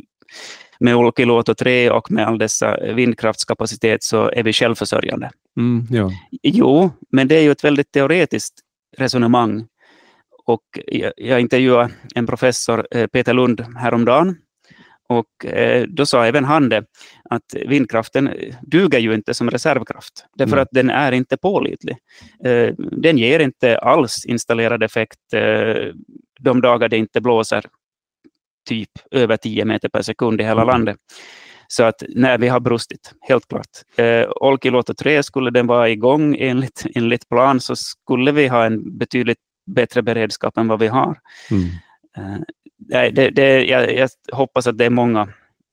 med 0.80 0.96
Olkiluoto 0.96 1.54
3 1.54 1.90
och 1.90 2.10
med 2.10 2.26
all 2.26 2.38
dessa 2.38 2.94
vindkraftskapacitet 2.94 4.02
så 4.02 4.30
är 4.30 4.42
vi 4.42 4.52
självförsörjande. 4.52 5.30
Mm, 5.56 5.86
ja. 5.90 6.10
Jo, 6.42 6.90
men 7.12 7.28
det 7.28 7.36
är 7.36 7.42
ju 7.42 7.50
ett 7.50 7.64
väldigt 7.64 7.92
teoretiskt 7.92 8.54
resonemang. 8.96 9.66
Och 10.46 10.62
jag, 10.86 11.12
jag 11.16 11.40
intervjuade 11.40 11.90
en 12.14 12.26
professor, 12.26 12.86
eh, 12.90 13.06
Peter 13.06 13.34
Lund, 13.34 13.64
häromdagen 13.76 14.36
och 15.08 15.46
eh, 15.46 15.86
då 15.88 16.06
sa 16.06 16.26
även 16.26 16.44
han 16.44 16.68
det, 16.68 16.84
att 17.30 17.54
vindkraften 17.66 18.30
duger 18.62 18.98
ju 18.98 19.14
inte 19.14 19.34
som 19.34 19.50
reservkraft, 19.50 20.26
därför 20.34 20.52
mm. 20.52 20.62
att 20.62 20.68
den 20.72 20.90
är 20.90 21.12
inte 21.12 21.36
pålitlig. 21.36 21.96
Eh, 22.44 22.74
den 22.78 23.18
ger 23.18 23.40
inte 23.40 23.78
alls 23.78 24.24
installerad 24.24 24.82
effekt 24.82 25.32
eh, 25.32 25.92
de 26.40 26.60
dagar 26.60 26.88
det 26.88 26.96
inte 26.96 27.20
blåser 27.20 27.64
typ 28.68 28.90
över 29.10 29.36
10 29.36 29.64
meter 29.64 29.88
per 29.88 30.02
sekund 30.02 30.40
i 30.40 30.44
hela 30.44 30.62
mm. 30.62 30.72
landet. 30.72 30.96
Så 31.68 31.84
att 31.84 32.02
när 32.08 32.38
vi 32.38 32.48
har 32.48 32.60
brustit, 32.60 33.12
helt 33.20 33.48
klart. 33.48 33.66
Eh, 33.96 34.28
Olkiluoto 34.30 34.94
3, 34.94 35.22
skulle 35.22 35.50
den 35.50 35.66
vara 35.66 35.88
igång 35.88 36.36
enligt, 36.38 36.86
enligt 36.94 37.28
plan 37.28 37.60
så 37.60 37.76
skulle 37.76 38.32
vi 38.32 38.48
ha 38.48 38.64
en 38.64 38.98
betydligt 38.98 39.38
bättre 39.66 40.02
beredskap 40.02 40.58
än 40.58 40.68
vad 40.68 40.78
vi 40.78 40.86
har. 40.86 41.18
Mm. 41.50 41.68
Det, 42.88 43.30
det, 43.30 43.64
jag, 43.64 43.94
jag, 43.94 44.10
hoppas 44.32 44.66
att 44.66 44.78
det 44.78 44.84
är 44.84 44.90
många, 44.90 45.28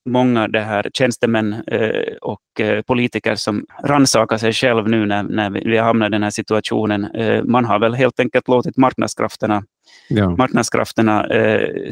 många 0.05 0.47
det 0.47 0.59
här 0.59 0.89
tjänstemän 0.93 1.53
eh, 1.67 2.13
och 2.21 2.59
eh, 2.59 2.81
politiker 2.81 3.35
som 3.35 3.65
rannsakar 3.83 4.37
sig 4.37 4.53
själv 4.53 4.89
nu 4.89 5.05
när, 5.05 5.23
när 5.23 5.49
vi 5.49 5.77
hamnar 5.77 6.07
i 6.07 6.09
den 6.09 6.23
här 6.23 6.29
situationen. 6.29 7.05
Eh, 7.05 7.43
man 7.43 7.65
har 7.65 7.79
väl 7.79 7.93
helt 7.93 8.19
enkelt 8.19 8.47
låtit 8.47 8.77
marknadskrafterna, 8.77 9.63
ja. 10.09 10.29
marknadskrafterna 10.29 11.27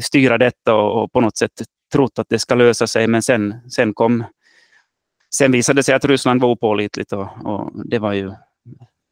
styra 0.00 0.38
detta 0.38 0.74
och, 0.74 1.02
och, 1.02 1.12
på 1.12 1.20
något 1.20 1.36
sätt 1.36 1.52
trott 1.92 2.18
att 2.18 2.28
det 2.28 2.38
ska 2.38 2.54
lösa 2.54 2.86
sig, 2.86 3.06
men 3.06 3.22
sen, 3.22 3.54
sen 3.70 3.94
kom 3.94 4.24
sen 5.34 5.52
visade 5.52 5.78
det 5.78 5.82
sig 5.82 5.94
att 5.94 6.04
Ryssland 6.04 6.40
var 6.40 6.48
opålitligt 6.48 7.12
och, 7.12 7.28
och 7.44 7.72
det, 7.84 7.98
var 7.98 8.12
ju, 8.12 8.32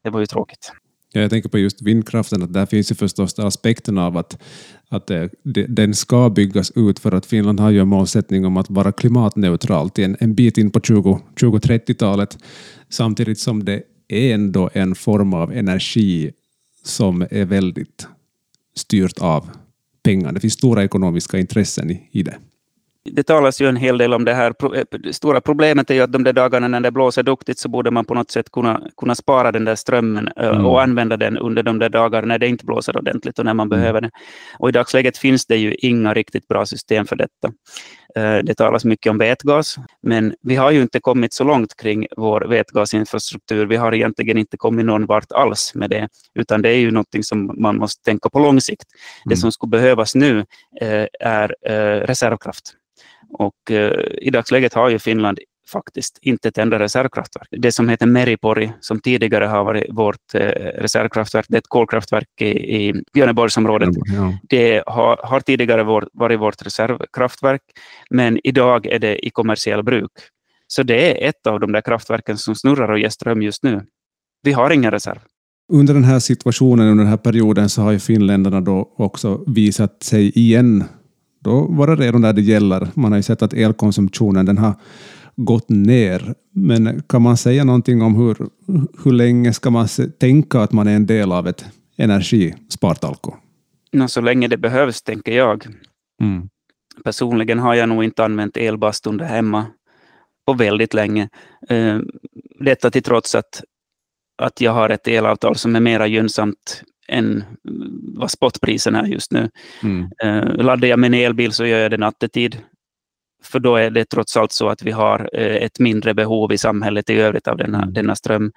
det 0.04 0.10
var 0.10 0.20
ju 0.20 0.26
tråkigt. 0.26 0.72
Ja, 1.12 1.20
jag 1.20 1.30
tänker 1.30 1.48
på 1.48 1.58
just 1.58 1.82
vindkraften, 1.82 2.42
att 2.42 2.52
där 2.52 2.66
finns 2.66 2.90
ju 2.90 2.94
förstås 2.94 3.38
aspekten 3.38 3.98
av 3.98 4.16
att, 4.16 4.42
att 4.88 5.06
det, 5.06 5.30
den 5.68 5.94
ska 5.94 6.30
byggas 6.30 6.70
ut 6.70 6.98
för 6.98 7.12
att 7.12 7.26
Finland 7.26 7.60
har 7.60 7.70
ju 7.70 7.80
en 7.80 7.88
målsättning 7.88 8.46
om 8.46 8.56
att 8.56 8.70
vara 8.70 8.92
klimatneutralt 8.92 9.98
en, 9.98 10.16
en 10.20 10.34
bit 10.34 10.58
in 10.58 10.70
på 10.70 10.80
20, 10.80 11.20
2030-talet, 11.40 12.38
samtidigt 12.88 13.38
som 13.38 13.64
det 13.64 13.82
är 14.08 14.34
ändå 14.34 14.70
en 14.72 14.94
form 14.94 15.34
av 15.34 15.52
energi 15.52 16.32
som 16.84 17.22
är 17.30 17.44
väldigt 17.44 18.06
styrt 18.76 19.18
av 19.18 19.50
pengar. 20.02 20.32
Det 20.32 20.40
finns 20.40 20.54
stora 20.54 20.84
ekonomiska 20.84 21.38
intressen 21.38 21.90
i, 21.90 22.08
i 22.12 22.22
det 22.22 22.38
det 23.12 23.22
talas 23.22 23.60
ju 23.60 23.68
en 23.68 23.76
hel 23.76 23.98
del 23.98 24.14
om 24.14 24.24
det 24.24 24.34
här. 24.34 24.54
Det 24.98 25.12
stora 25.12 25.40
problemet 25.40 25.90
är 25.90 25.94
ju 25.94 26.00
att 26.00 26.12
de 26.12 26.24
där 26.24 26.32
dagarna 26.32 26.68
när 26.68 26.80
det 26.80 26.90
blåser 26.90 27.22
duktigt 27.22 27.58
så 27.58 27.68
borde 27.68 27.90
man 27.90 28.04
på 28.04 28.14
något 28.14 28.30
sätt 28.30 28.52
kunna, 28.52 28.82
kunna 28.96 29.14
spara 29.14 29.52
den 29.52 29.64
där 29.64 29.74
strömmen 29.74 30.28
mm. 30.36 30.66
och 30.66 30.82
använda 30.82 31.16
den 31.16 31.38
under 31.38 31.62
de 31.62 31.78
där 31.78 31.88
dagarna 31.88 32.26
när 32.26 32.38
det 32.38 32.48
inte 32.48 32.64
blåser 32.64 32.96
ordentligt 32.96 33.38
och 33.38 33.44
när 33.44 33.54
man 33.54 33.66
mm. 33.66 33.78
behöver 33.80 34.00
det. 34.00 34.10
Och 34.58 34.68
i 34.68 34.72
dagsläget 34.72 35.18
finns 35.18 35.46
det 35.46 35.56
ju 35.56 35.74
inga 35.74 36.14
riktigt 36.14 36.48
bra 36.48 36.66
system 36.66 37.06
för 37.06 37.16
detta. 37.16 37.52
Det 38.44 38.54
talas 38.54 38.84
mycket 38.84 39.10
om 39.10 39.18
vätgas, 39.18 39.76
men 40.02 40.34
vi 40.42 40.56
har 40.56 40.70
ju 40.70 40.82
inte 40.82 41.00
kommit 41.00 41.32
så 41.32 41.44
långt 41.44 41.76
kring 41.76 42.06
vår 42.16 42.40
vätgasinfrastruktur. 42.40 43.66
Vi 43.66 43.76
har 43.76 43.94
egentligen 43.94 44.38
inte 44.38 44.56
kommit 44.56 44.86
någon 44.86 45.06
vart 45.06 45.32
alls 45.32 45.72
med 45.74 45.90
det, 45.90 46.08
utan 46.34 46.62
det 46.62 46.68
är 46.68 46.76
ju 46.76 46.90
någonting 46.90 47.22
som 47.22 47.54
man 47.62 47.76
måste 47.76 48.04
tänka 48.04 48.28
på 48.28 48.38
lång 48.38 48.60
sikt. 48.60 48.84
Mm. 48.84 49.30
Det 49.30 49.36
som 49.36 49.52
skulle 49.52 49.70
behövas 49.70 50.14
nu 50.14 50.44
är 51.20 51.54
reservkraft. 52.06 52.74
Och 53.32 53.70
eh, 53.70 53.92
i 54.20 54.30
dagsläget 54.30 54.74
har 54.74 54.88
ju 54.88 54.98
Finland 54.98 55.38
faktiskt 55.72 56.18
inte 56.22 56.48
ett 56.48 56.58
enda 56.58 56.78
reservkraftverk. 56.78 57.48
Det 57.50 57.72
som 57.72 57.88
heter 57.88 58.06
Meripori, 58.06 58.72
som 58.80 59.00
tidigare 59.00 59.44
har 59.44 59.64
varit 59.64 59.86
vårt 59.90 60.34
eh, 60.34 60.40
reservkraftverk, 60.78 61.46
det 61.48 61.56
är 61.56 61.58
ett 61.58 61.68
kolkraftverk 61.68 62.28
i, 62.40 62.86
i 62.86 63.02
Björneborgsområdet. 63.12 63.88
Ja. 64.16 64.38
Det 64.42 64.82
har, 64.86 65.20
har 65.24 65.40
tidigare 65.40 65.84
vår, 65.84 66.08
varit 66.12 66.40
vårt 66.40 66.66
reservkraftverk, 66.66 67.62
men 68.10 68.38
idag 68.44 68.86
är 68.86 68.98
det 68.98 69.26
i 69.26 69.30
kommersiell 69.30 69.82
bruk. 69.82 70.12
Så 70.66 70.82
det 70.82 71.24
är 71.24 71.28
ett 71.28 71.46
av 71.46 71.60
de 71.60 71.72
där 71.72 71.80
kraftverken 71.80 72.38
som 72.38 72.54
snurrar 72.54 72.92
och 72.92 72.98
ger 72.98 73.08
ström 73.08 73.42
just 73.42 73.62
nu. 73.62 73.82
Vi 74.42 74.52
har 74.52 74.70
ingen 74.70 74.90
reserv. 74.90 75.18
Under 75.72 75.94
den 75.94 76.04
här 76.04 76.18
situationen, 76.18 76.88
under 76.88 77.04
den 77.04 77.10
här 77.10 77.16
perioden, 77.16 77.68
så 77.68 77.82
har 77.82 77.92
ju 77.92 77.98
finländarna 77.98 78.60
då 78.60 78.94
också 78.96 79.44
visat 79.46 80.02
sig 80.02 80.38
igen 80.38 80.84
då 81.40 81.66
var 81.70 81.86
det 81.86 81.96
redan 81.96 82.20
där 82.20 82.32
det 82.32 82.42
gäller. 82.42 82.88
Man 82.94 83.12
har 83.12 83.16
ju 83.18 83.22
sett 83.22 83.42
att 83.42 83.52
elkonsumtionen 83.54 84.46
den 84.46 84.58
har 84.58 84.74
gått 85.36 85.68
ner. 85.68 86.34
Men 86.52 87.02
kan 87.02 87.22
man 87.22 87.36
säga 87.36 87.64
någonting 87.64 88.02
om 88.02 88.14
hur, 88.14 88.36
hur 89.04 89.12
länge 89.12 89.52
ska 89.52 89.70
man 89.70 89.88
tänka 90.20 90.60
att 90.60 90.72
man 90.72 90.88
är 90.88 90.96
en 90.96 91.06
del 91.06 91.32
av 91.32 91.48
ett 91.48 91.64
energispartalko? 91.96 93.34
No, 93.92 94.08
så 94.08 94.20
länge 94.20 94.48
det 94.48 94.56
behövs, 94.56 95.02
tänker 95.02 95.32
jag. 95.32 95.66
Mm. 96.22 96.48
Personligen 97.04 97.58
har 97.58 97.74
jag 97.74 97.88
nog 97.88 98.04
inte 98.04 98.24
använt 98.24 98.56
elbastun 98.56 99.16
där 99.16 99.26
hemma 99.26 99.66
på 100.46 100.52
väldigt 100.52 100.94
länge. 100.94 101.28
Uh, 101.72 102.00
detta 102.60 102.90
till 102.90 103.02
trots 103.02 103.34
att, 103.34 103.62
att 104.42 104.60
jag 104.60 104.72
har 104.72 104.90
ett 104.90 105.08
elavtal 105.08 105.56
som 105.56 105.76
är 105.76 105.80
mera 105.80 106.06
gynnsamt 106.06 106.82
än 107.08 107.44
vad 108.16 108.30
spotpriserna 108.30 109.00
är 109.00 109.06
just 109.06 109.32
nu. 109.32 109.50
Mm. 109.82 110.10
Uh, 110.24 110.64
laddar 110.64 110.88
jag 110.88 111.04
en 111.04 111.14
elbil 111.14 111.52
så 111.52 111.66
gör 111.66 111.78
jag 111.78 111.90
det 111.90 111.96
nattetid. 111.96 112.58
För 113.42 113.60
då 113.60 113.76
är 113.76 113.90
det 113.90 114.04
trots 114.04 114.36
allt 114.36 114.52
så 114.52 114.68
att 114.68 114.82
vi 114.82 114.90
har 114.90 115.20
uh, 115.20 115.56
ett 115.56 115.78
mindre 115.78 116.14
behov 116.14 116.52
i 116.52 116.58
samhället 116.58 117.10
i 117.10 117.14
övrigt 117.14 117.48
av 117.48 117.56
denna, 117.56 117.82
mm. 117.82 117.94
denna 117.94 118.16
ström. 118.16 118.52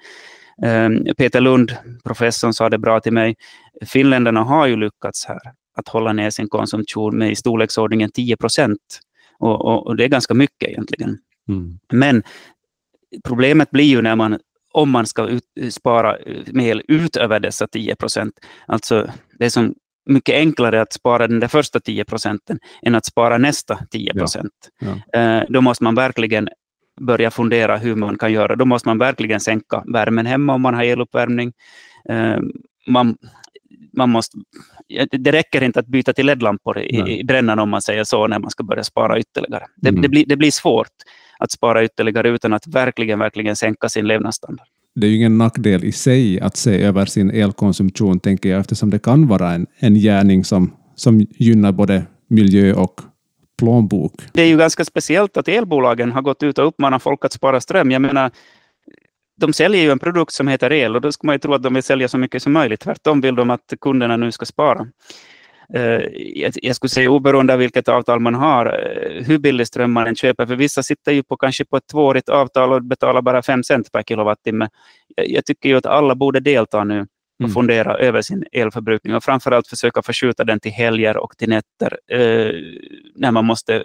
Uh, 0.65 1.13
Peter 1.17 1.41
Lund, 1.41 1.75
professorn, 2.03 2.53
sa 2.53 2.69
det 2.69 2.77
bra 2.77 2.99
till 2.99 3.13
mig. 3.13 3.35
Finländarna 3.85 4.43
har 4.43 4.67
ju 4.67 4.75
lyckats 4.75 5.25
här 5.25 5.41
att 5.77 5.87
hålla 5.87 6.13
ner 6.13 6.29
sin 6.29 6.47
konsumtion 6.47 7.17
med 7.17 7.31
i 7.31 7.35
storleksordningen 7.35 8.11
10 8.11 8.37
procent. 8.37 8.99
Och, 9.39 9.65
och, 9.65 9.87
och, 9.87 9.95
det 9.95 10.03
är 10.03 10.07
ganska 10.07 10.33
mycket 10.33 10.69
egentligen. 10.69 11.17
Mm. 11.49 11.79
Men 11.91 12.23
problemet 13.23 13.71
blir 13.71 13.85
ju 13.85 14.01
när 14.01 14.15
man 14.15 14.39
om 14.73 14.89
man 14.89 15.07
ska 15.07 15.27
ut, 15.27 15.43
spara 15.71 16.17
mel 16.45 16.81
utöver 16.87 17.39
dessa 17.39 17.67
10 17.67 17.95
procent. 17.95 18.33
Alltså 18.65 19.07
det 19.39 19.45
är 19.45 19.49
som 19.49 19.75
mycket 20.05 20.35
enklare 20.35 20.81
att 20.81 20.93
spara 20.93 21.27
den 21.27 21.39
där 21.39 21.47
första 21.47 21.79
10 21.79 22.05
procenten 22.05 22.59
än 22.81 22.95
att 22.95 23.05
spara 23.05 23.37
nästa 23.37 23.79
10 23.91 24.13
procent. 24.13 24.53
Ja. 24.79 24.97
Ja. 25.11 25.19
Eh, 25.19 25.43
då 25.49 25.61
måste 25.61 25.83
man 25.83 25.95
verkligen 25.95 26.49
börja 27.01 27.31
fundera 27.31 27.77
hur 27.77 27.95
man 27.95 28.17
kan 28.17 28.33
göra. 28.33 28.55
Då 28.55 28.65
måste 28.65 28.89
man 28.89 28.97
verkligen 28.97 29.39
sänka 29.39 29.83
värmen 29.93 30.25
hemma 30.25 30.53
om 30.53 30.61
man 30.61 30.73
har 30.73 30.83
eluppvärmning. 30.83 31.53
Eh, 32.09 32.37
man, 32.87 33.17
man 33.97 34.09
måste, 34.09 34.37
det 35.11 35.31
räcker 35.31 35.63
inte 35.63 35.79
att 35.79 35.87
byta 35.87 36.13
till 36.13 36.25
LED-lampor 36.25 36.79
i, 36.79 37.19
i 37.19 37.23
brännan 37.23 37.59
om 37.59 37.69
man 37.69 37.81
säger 37.81 38.03
så, 38.03 38.27
när 38.27 38.39
man 38.39 38.51
ska 38.51 38.63
börja 38.63 38.83
spara 38.83 39.19
ytterligare. 39.19 39.65
Det, 39.75 39.89
mm. 39.89 40.01
det, 40.01 40.09
blir, 40.09 40.25
det 40.25 40.37
blir 40.37 40.51
svårt 40.51 40.87
att 41.41 41.51
spara 41.51 41.83
ytterligare 41.83 42.29
utan 42.29 42.53
att 42.53 42.67
verkligen, 42.67 43.19
verkligen 43.19 43.55
sänka 43.55 43.89
sin 43.89 44.07
levnadsstandard. 44.07 44.67
Det 44.95 45.07
är 45.07 45.11
ju 45.11 45.17
ingen 45.17 45.37
nackdel 45.37 45.83
i 45.83 45.91
sig 45.91 46.39
att 46.39 46.57
se 46.57 46.83
över 46.83 47.05
sin 47.05 47.31
elkonsumtion, 47.31 48.19
tänker 48.19 48.49
jag, 48.49 48.59
eftersom 48.59 48.89
det 48.89 48.99
kan 48.99 49.27
vara 49.27 49.51
en, 49.51 49.67
en 49.79 49.95
gärning 49.95 50.43
som, 50.43 50.73
som 50.95 51.19
gynnar 51.19 51.71
både 51.71 52.03
miljö 52.27 52.73
och 52.73 53.01
plånbok. 53.59 54.13
Det 54.33 54.41
är 54.41 54.45
ju 54.45 54.57
ganska 54.57 54.85
speciellt 54.85 55.37
att 55.37 55.47
elbolagen 55.47 56.11
har 56.11 56.21
gått 56.21 56.43
ut 56.43 56.57
och 56.57 56.67
uppmanat 56.67 57.03
folk 57.03 57.25
att 57.25 57.33
spara 57.33 57.61
ström. 57.61 57.91
Jag 57.91 58.01
menar, 58.01 58.31
de 59.37 59.53
säljer 59.53 59.81
ju 59.81 59.91
en 59.91 59.99
produkt 59.99 60.33
som 60.33 60.47
heter 60.47 60.71
el 60.71 60.95
och 60.95 61.01
då 61.01 61.11
ska 61.11 61.27
man 61.27 61.35
ju 61.35 61.39
tro 61.39 61.53
att 61.53 61.63
de 61.63 61.73
vill 61.73 61.83
sälja 61.83 62.07
så 62.07 62.17
mycket 62.17 62.43
som 62.43 62.53
möjligt. 62.53 62.79
Tvärtom 62.79 63.21
vill 63.21 63.35
de 63.35 63.49
att 63.49 63.73
kunderna 63.81 64.17
nu 64.17 64.31
ska 64.31 64.45
spara. 64.45 64.87
Eh, 65.73 66.01
jag 66.61 66.75
skulle 66.75 66.89
säga 66.89 67.11
oberoende 67.11 67.53
av 67.53 67.59
vilket 67.59 67.87
avtal 67.87 68.19
man 68.19 68.35
har, 68.35 68.65
eh, 68.65 69.23
hur 69.23 69.37
billig 69.37 69.67
ström 69.67 69.91
man 69.91 70.07
än 70.07 70.15
köper, 70.15 70.45
för 70.45 70.55
vissa 70.55 70.83
sitter 70.83 71.11
ju 71.11 71.23
på 71.23 71.37
kanske 71.37 71.65
på 71.65 71.77
ett 71.77 71.87
tvåårigt 71.91 72.29
avtal 72.29 72.73
och 72.73 72.83
betalar 72.83 73.21
bara 73.21 73.41
fem 73.41 73.63
cent 73.63 73.91
per 73.91 74.03
kilowattimme. 74.03 74.69
Jag 75.15 75.45
tycker 75.45 75.69
ju 75.69 75.77
att 75.77 75.85
alla 75.85 76.15
borde 76.15 76.39
delta 76.39 76.83
nu 76.83 76.99
och 77.39 77.45
mm. 77.45 77.51
fundera 77.51 77.97
över 77.97 78.21
sin 78.21 78.45
elförbrukning 78.51 79.15
och 79.15 79.23
framförallt 79.23 79.67
försöka 79.67 80.01
förskjuta 80.01 80.43
den 80.43 80.59
till 80.59 80.71
helger 80.71 81.17
och 81.17 81.37
till 81.37 81.49
nätter 81.49 81.97
eh, 82.11 82.51
när, 83.15 83.31
man 83.31 83.45
måste, 83.45 83.83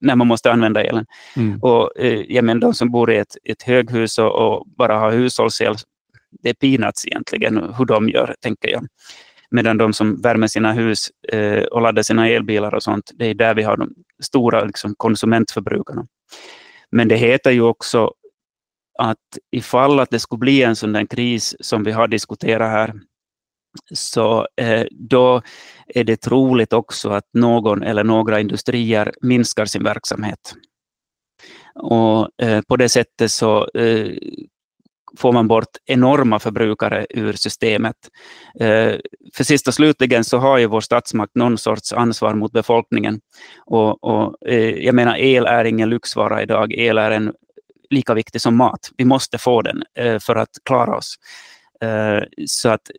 när 0.00 0.16
man 0.16 0.26
måste 0.26 0.52
använda 0.52 0.82
elen. 0.82 1.06
Mm. 1.36 1.60
Och, 1.62 1.98
eh, 1.98 2.20
jag 2.28 2.44
menar, 2.44 2.60
de 2.60 2.74
som 2.74 2.90
bor 2.90 3.12
i 3.12 3.16
ett, 3.16 3.36
ett 3.44 3.62
höghus 3.62 4.18
och, 4.18 4.32
och 4.32 4.66
bara 4.66 4.98
har 4.98 5.12
hushållsel, 5.12 5.74
det 6.42 6.48
är 6.48 6.54
peanuts 6.54 7.06
egentligen 7.06 7.74
hur 7.78 7.84
de 7.84 8.08
gör, 8.08 8.34
tänker 8.40 8.68
jag. 8.68 8.86
Medan 9.52 9.78
de 9.78 9.92
som 9.92 10.20
värmer 10.20 10.46
sina 10.46 10.72
hus 10.72 11.10
eh, 11.32 11.62
och 11.62 11.82
laddar 11.82 12.02
sina 12.02 12.28
elbilar 12.28 12.74
och 12.74 12.82
sånt, 12.82 13.10
det 13.14 13.26
är 13.26 13.34
där 13.34 13.54
vi 13.54 13.62
har 13.62 13.76
de 13.76 13.94
stora 14.22 14.64
liksom, 14.64 14.94
konsumentförbrukarna. 14.96 16.06
Men 16.90 17.08
det 17.08 17.16
heter 17.16 17.50
ju 17.50 17.62
också 17.62 18.12
att 18.98 19.18
ifall 19.50 20.00
att 20.00 20.10
det 20.10 20.20
skulle 20.20 20.38
bli 20.38 20.62
en 20.62 20.76
sån 20.76 20.92
där 20.92 21.06
kris 21.06 21.56
som 21.60 21.84
vi 21.84 21.92
har 21.92 22.08
diskuterat 22.08 22.70
här, 22.70 22.94
så 23.94 24.48
eh, 24.56 24.84
då 24.90 25.42
är 25.86 26.04
det 26.04 26.16
troligt 26.16 26.72
också 26.72 27.10
att 27.10 27.24
någon 27.32 27.82
eller 27.82 28.04
några 28.04 28.40
industrier 28.40 29.12
minskar 29.20 29.66
sin 29.66 29.84
verksamhet. 29.84 30.54
Och 31.74 32.42
eh, 32.42 32.60
på 32.68 32.76
det 32.76 32.88
sättet 32.88 33.30
så 33.30 33.68
eh, 33.74 34.16
får 35.18 35.32
man 35.32 35.48
bort 35.48 35.76
enorma 35.86 36.38
förbrukare 36.38 37.06
ur 37.10 37.32
systemet. 37.32 37.96
Eh, 38.60 38.94
för 39.34 39.44
sist 39.44 39.68
och 39.68 39.74
slutligen 39.74 40.24
så 40.24 40.38
har 40.38 40.58
ju 40.58 40.66
vår 40.66 40.80
statsmakt 40.80 41.34
någon 41.34 41.58
sorts 41.58 41.92
ansvar 41.92 42.34
mot 42.34 42.52
befolkningen. 42.52 43.20
Och, 43.66 44.04
och 44.04 44.48
eh, 44.48 44.70
jag 44.70 44.94
menar, 44.94 45.16
el 45.16 45.46
är 45.46 45.64
ingen 45.64 45.90
lyxvara 45.90 46.42
idag. 46.42 46.72
El 46.72 46.98
är 46.98 47.10
en, 47.10 47.32
lika 47.92 48.14
viktig 48.14 48.40
som 48.40 48.56
mat. 48.56 48.90
Vi 48.96 49.04
måste 49.04 49.38
få 49.38 49.62
den 49.62 49.82
eh, 49.98 50.18
för 50.18 50.36
att 50.36 50.50
klara 50.64 50.96
oss. 50.96 51.14
Eh, 51.82 52.22
så 52.46 52.68
att 52.68 52.90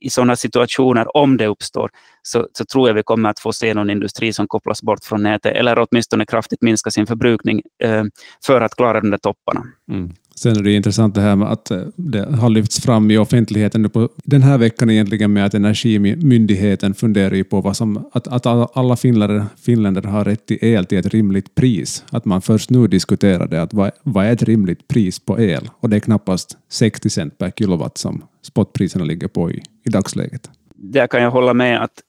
i 0.00 0.10
sådana 0.10 0.36
situationer, 0.36 1.16
om 1.16 1.36
det 1.36 1.46
uppstår, 1.46 1.90
så, 2.22 2.48
så, 2.52 2.64
tror 2.64 2.88
jag 2.88 2.94
vi 2.94 3.02
kommer 3.02 3.28
att 3.30 3.40
få 3.40 3.52
se 3.52 3.74
någon 3.74 3.90
industri 3.90 4.32
som 4.32 4.48
kopplas 4.48 4.82
bort 4.82 5.04
från 5.04 5.22
nätet 5.22 5.56
eller 5.56 5.86
åtminstone 5.90 6.26
kraftigt 6.26 6.62
minska 6.62 6.90
sin 6.90 7.06
förbrukning 7.06 7.62
eh, 7.82 8.04
för 8.46 8.60
att 8.60 8.76
klara 8.76 9.00
de 9.00 9.10
där 9.10 9.18
topparna. 9.18 9.62
Mm. 9.90 10.14
Sen 10.36 10.56
är 10.56 10.62
det 10.62 10.72
intressant 10.72 11.14
det 11.14 11.20
här 11.20 11.36
med 11.36 11.52
att 11.52 11.70
eh, 11.70 11.80
det 11.96 12.36
har 12.36 12.48
lyfts 12.48 12.80
fram 12.80 13.10
i 13.10 13.18
offentligheten 13.18 13.90
på 13.90 14.08
den 14.24 14.42
här 14.42 14.58
veckan 14.58 14.90
egentligen 14.90 15.32
med 15.32 15.46
att 15.46 15.54
Energimyndigheten 15.54 16.94
funderar 16.94 17.34
ju 17.34 17.44
på 17.44 17.60
vad 17.60 17.76
som, 17.76 18.10
att, 18.12 18.28
att 18.28 18.46
alla 18.76 18.96
finländare, 18.96 19.46
finländare 19.56 20.06
har 20.08 20.24
rätt 20.24 20.46
till 20.46 20.58
el 20.60 20.86
till 20.86 20.98
ett 20.98 21.06
rimligt 21.06 21.54
pris. 21.54 22.04
Att 22.10 22.24
man 22.24 22.42
först 22.42 22.70
nu 22.70 22.86
diskuterar 22.86 23.46
det, 23.46 23.62
att 23.62 23.74
vad, 23.74 23.90
vad 24.02 24.26
är 24.26 24.32
ett 24.32 24.42
rimligt 24.42 24.88
pris 24.88 25.18
på 25.18 25.40
el? 25.40 25.70
Och 25.80 25.90
det 25.90 25.96
är 25.96 26.00
knappast 26.00 26.58
60 26.68 27.10
cent 27.10 27.38
per 27.38 27.50
kilowatt 27.50 27.98
som 27.98 28.24
spotpriserna 28.42 29.04
ligger 29.04 29.28
på 29.28 29.50
i, 29.50 29.62
i 29.84 29.90
dagsläget. 29.90 30.50
Där 30.74 31.06
kan 31.06 31.22
jag 31.22 31.30
hålla 31.30 31.54
med 31.54 31.82
att 31.82 32.02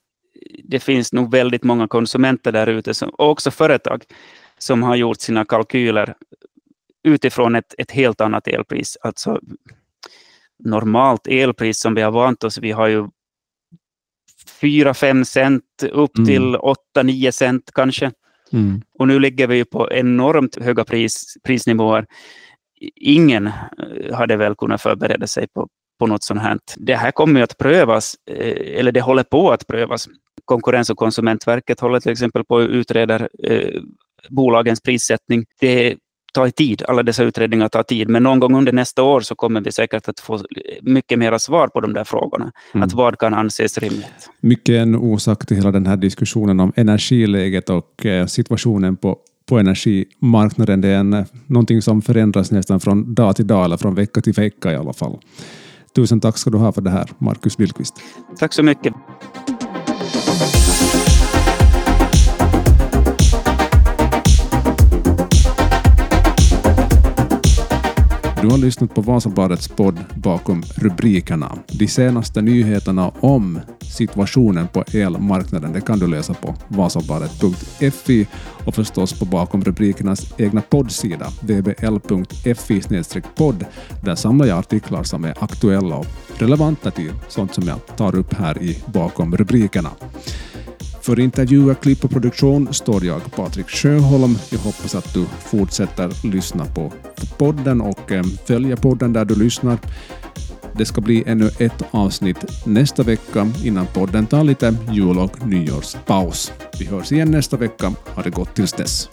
det 0.63 0.79
finns 0.79 1.13
nog 1.13 1.31
väldigt 1.31 1.63
många 1.63 1.87
konsumenter 1.87 2.51
där 2.51 2.67
ute, 2.67 2.93
och 3.05 3.29
också 3.29 3.51
företag, 3.51 4.03
som 4.57 4.83
har 4.83 4.95
gjort 4.95 5.21
sina 5.21 5.45
kalkyler 5.45 6.15
utifrån 7.05 7.55
ett, 7.55 7.75
ett 7.77 7.91
helt 7.91 8.21
annat 8.21 8.47
elpris. 8.47 8.97
Alltså 9.01 9.39
normalt 10.63 11.27
elpris 11.27 11.79
som 11.79 11.95
vi 11.95 12.01
har 12.01 12.11
vant 12.11 12.43
oss 12.43 12.57
Vi 12.57 12.71
har 12.71 12.87
ju 12.87 13.07
4-5 14.61 15.23
cent 15.23 15.63
upp 15.91 16.17
mm. 16.17 16.27
till 16.27 16.55
8-9 16.97 17.31
cent 17.31 17.71
kanske. 17.73 18.11
Mm. 18.53 18.81
Och 18.99 19.07
nu 19.07 19.19
ligger 19.19 19.47
vi 19.47 19.65
på 19.65 19.91
enormt 19.91 20.55
höga 20.55 20.83
pris, 20.83 21.37
prisnivåer. 21.43 22.05
Ingen 22.95 23.47
eh, 23.47 24.15
hade 24.15 24.37
väl 24.37 24.55
kunnat 24.55 24.81
förbereda 24.81 25.27
sig 25.27 25.47
på, 25.47 25.67
på 25.99 26.07
något 26.07 26.23
sånt 26.23 26.41
här. 26.41 26.59
Det 26.77 26.95
här 26.95 27.11
kommer 27.11 27.41
att 27.41 27.57
prövas, 27.57 28.15
eh, 28.31 28.79
eller 28.79 28.91
det 28.91 29.01
håller 29.01 29.23
på 29.23 29.51
att 29.51 29.67
prövas. 29.67 30.07
Konkurrens 30.45 30.89
och 30.89 30.97
konsumentverket 30.97 31.79
håller 31.79 31.99
till 31.99 32.11
exempel 32.11 32.43
på 32.43 32.57
att 32.57 32.69
utreda 32.69 33.27
eh, 33.43 33.81
bolagens 34.29 34.81
prissättning. 34.81 35.45
Det 35.59 35.97
tar 36.35 36.49
tid, 36.49 36.83
alla 36.87 37.03
dessa 37.03 37.23
utredningar 37.23 37.69
tar 37.69 37.83
tid, 37.83 38.09
men 38.09 38.23
någon 38.23 38.39
gång 38.39 38.55
under 38.55 38.71
nästa 38.71 39.03
år 39.03 39.21
så 39.21 39.35
kommer 39.35 39.61
vi 39.61 39.71
säkert 39.71 40.09
att 40.09 40.19
få 40.19 40.39
mycket 40.81 41.19
mera 41.19 41.39
svar 41.39 41.67
på 41.67 41.81
de 41.81 41.93
där 41.93 42.03
frågorna. 42.03 42.51
Mm. 42.73 42.83
Att 42.83 42.93
vad 42.93 43.17
kan 43.19 43.33
anses 43.33 43.77
rimligt? 43.77 44.29
Mycket 44.41 44.75
en 44.75 44.95
orsak 44.95 45.45
till 45.45 45.57
hela 45.57 45.71
den 45.71 45.85
här 45.85 45.97
diskussionen 45.97 46.59
om 46.59 46.73
energiläget 46.75 47.69
och 47.69 48.05
eh, 48.05 48.25
situationen 48.25 48.95
på 48.95 49.17
på 49.49 49.59
energimarknaden. 49.59 50.81
Det 50.81 50.87
är 50.87 50.99
en, 50.99 51.25
någonting 51.47 51.81
som 51.81 52.01
förändras 52.01 52.51
nästan 52.51 52.79
från 52.79 53.13
dag 53.13 53.35
till 53.35 53.47
dag, 53.47 53.65
eller 53.65 53.77
från 53.77 53.95
vecka 53.95 54.21
till 54.21 54.33
vecka 54.33 54.71
i 54.71 54.75
alla 54.75 54.93
fall. 54.93 55.17
Tusen 55.95 56.19
tack 56.19 56.37
ska 56.37 56.49
du 56.49 56.57
ha 56.57 56.71
för 56.71 56.81
det 56.81 56.89
här, 56.89 57.09
Marcus 57.17 57.57
Billqvist. 57.57 57.93
Tack 58.39 58.53
så 58.53 58.63
mycket. 58.63 58.93
Du 68.45 68.51
har 68.51 68.57
lyssnat 68.57 68.95
på 68.95 69.01
Vasabladets 69.01 69.67
podd 69.67 69.99
Bakom 70.15 70.63
rubrikerna. 70.75 71.57
De 71.67 71.87
senaste 71.87 72.41
nyheterna 72.41 73.09
om 73.19 73.59
situationen 73.79 74.67
på 74.67 74.83
elmarknaden 74.93 75.73
det 75.73 75.81
kan 75.81 75.99
du 75.99 76.07
läsa 76.07 76.33
på 76.33 76.55
vasabladet.fi 76.67 78.27
och 78.65 78.75
förstås 78.75 79.19
på 79.19 79.25
Bakom 79.25 79.63
rubrikernas 79.63 80.33
egna 80.39 80.61
poddsida 80.61 81.27
vbl.fi 81.41 82.81
podd. 83.35 83.65
Där 84.03 84.15
samlar 84.15 84.45
jag 84.45 84.59
artiklar 84.59 85.03
som 85.03 85.25
är 85.25 85.43
aktuella 85.43 85.95
och 85.95 86.07
relevanta 86.37 86.91
till 86.91 87.11
sånt 87.27 87.53
som 87.53 87.67
jag 87.67 87.97
tar 87.97 88.15
upp 88.15 88.33
här 88.33 88.61
i 88.63 88.83
Bakom 88.85 89.37
rubrikerna. 89.37 89.89
För 91.05 91.19
intervjuer, 91.19 91.73
klipp 91.73 92.03
och 92.03 92.11
produktion 92.11 92.73
står 92.73 93.05
jag, 93.05 93.35
Patrik 93.35 93.69
Sjöholm. 93.69 94.37
Jag 94.49 94.59
hoppas 94.59 94.95
att 94.95 95.13
du 95.13 95.25
fortsätter 95.39 96.27
lyssna 96.27 96.65
på 96.65 96.93
podden 97.37 97.81
och 97.81 98.11
eh, 98.11 98.23
följa 98.45 98.77
podden 98.77 99.13
där 99.13 99.25
du 99.25 99.35
lyssnar. 99.35 99.77
Det 100.77 100.85
ska 100.85 101.01
bli 101.01 101.23
ännu 101.27 101.49
ett 101.59 101.83
avsnitt 101.91 102.65
nästa 102.65 103.03
vecka 103.03 103.51
innan 103.63 103.85
podden 103.93 104.25
tar 104.25 104.43
lite 104.43 104.75
jul 104.91 105.17
och 105.17 105.47
nyårspaus. 105.47 106.51
Vi 106.79 106.85
hörs 106.85 107.11
igen 107.11 107.31
nästa 107.31 107.57
vecka. 107.57 107.93
Ha 108.05 108.23
det 108.23 108.29
gott 108.29 108.55
tills 108.55 108.73
dess. 108.73 109.09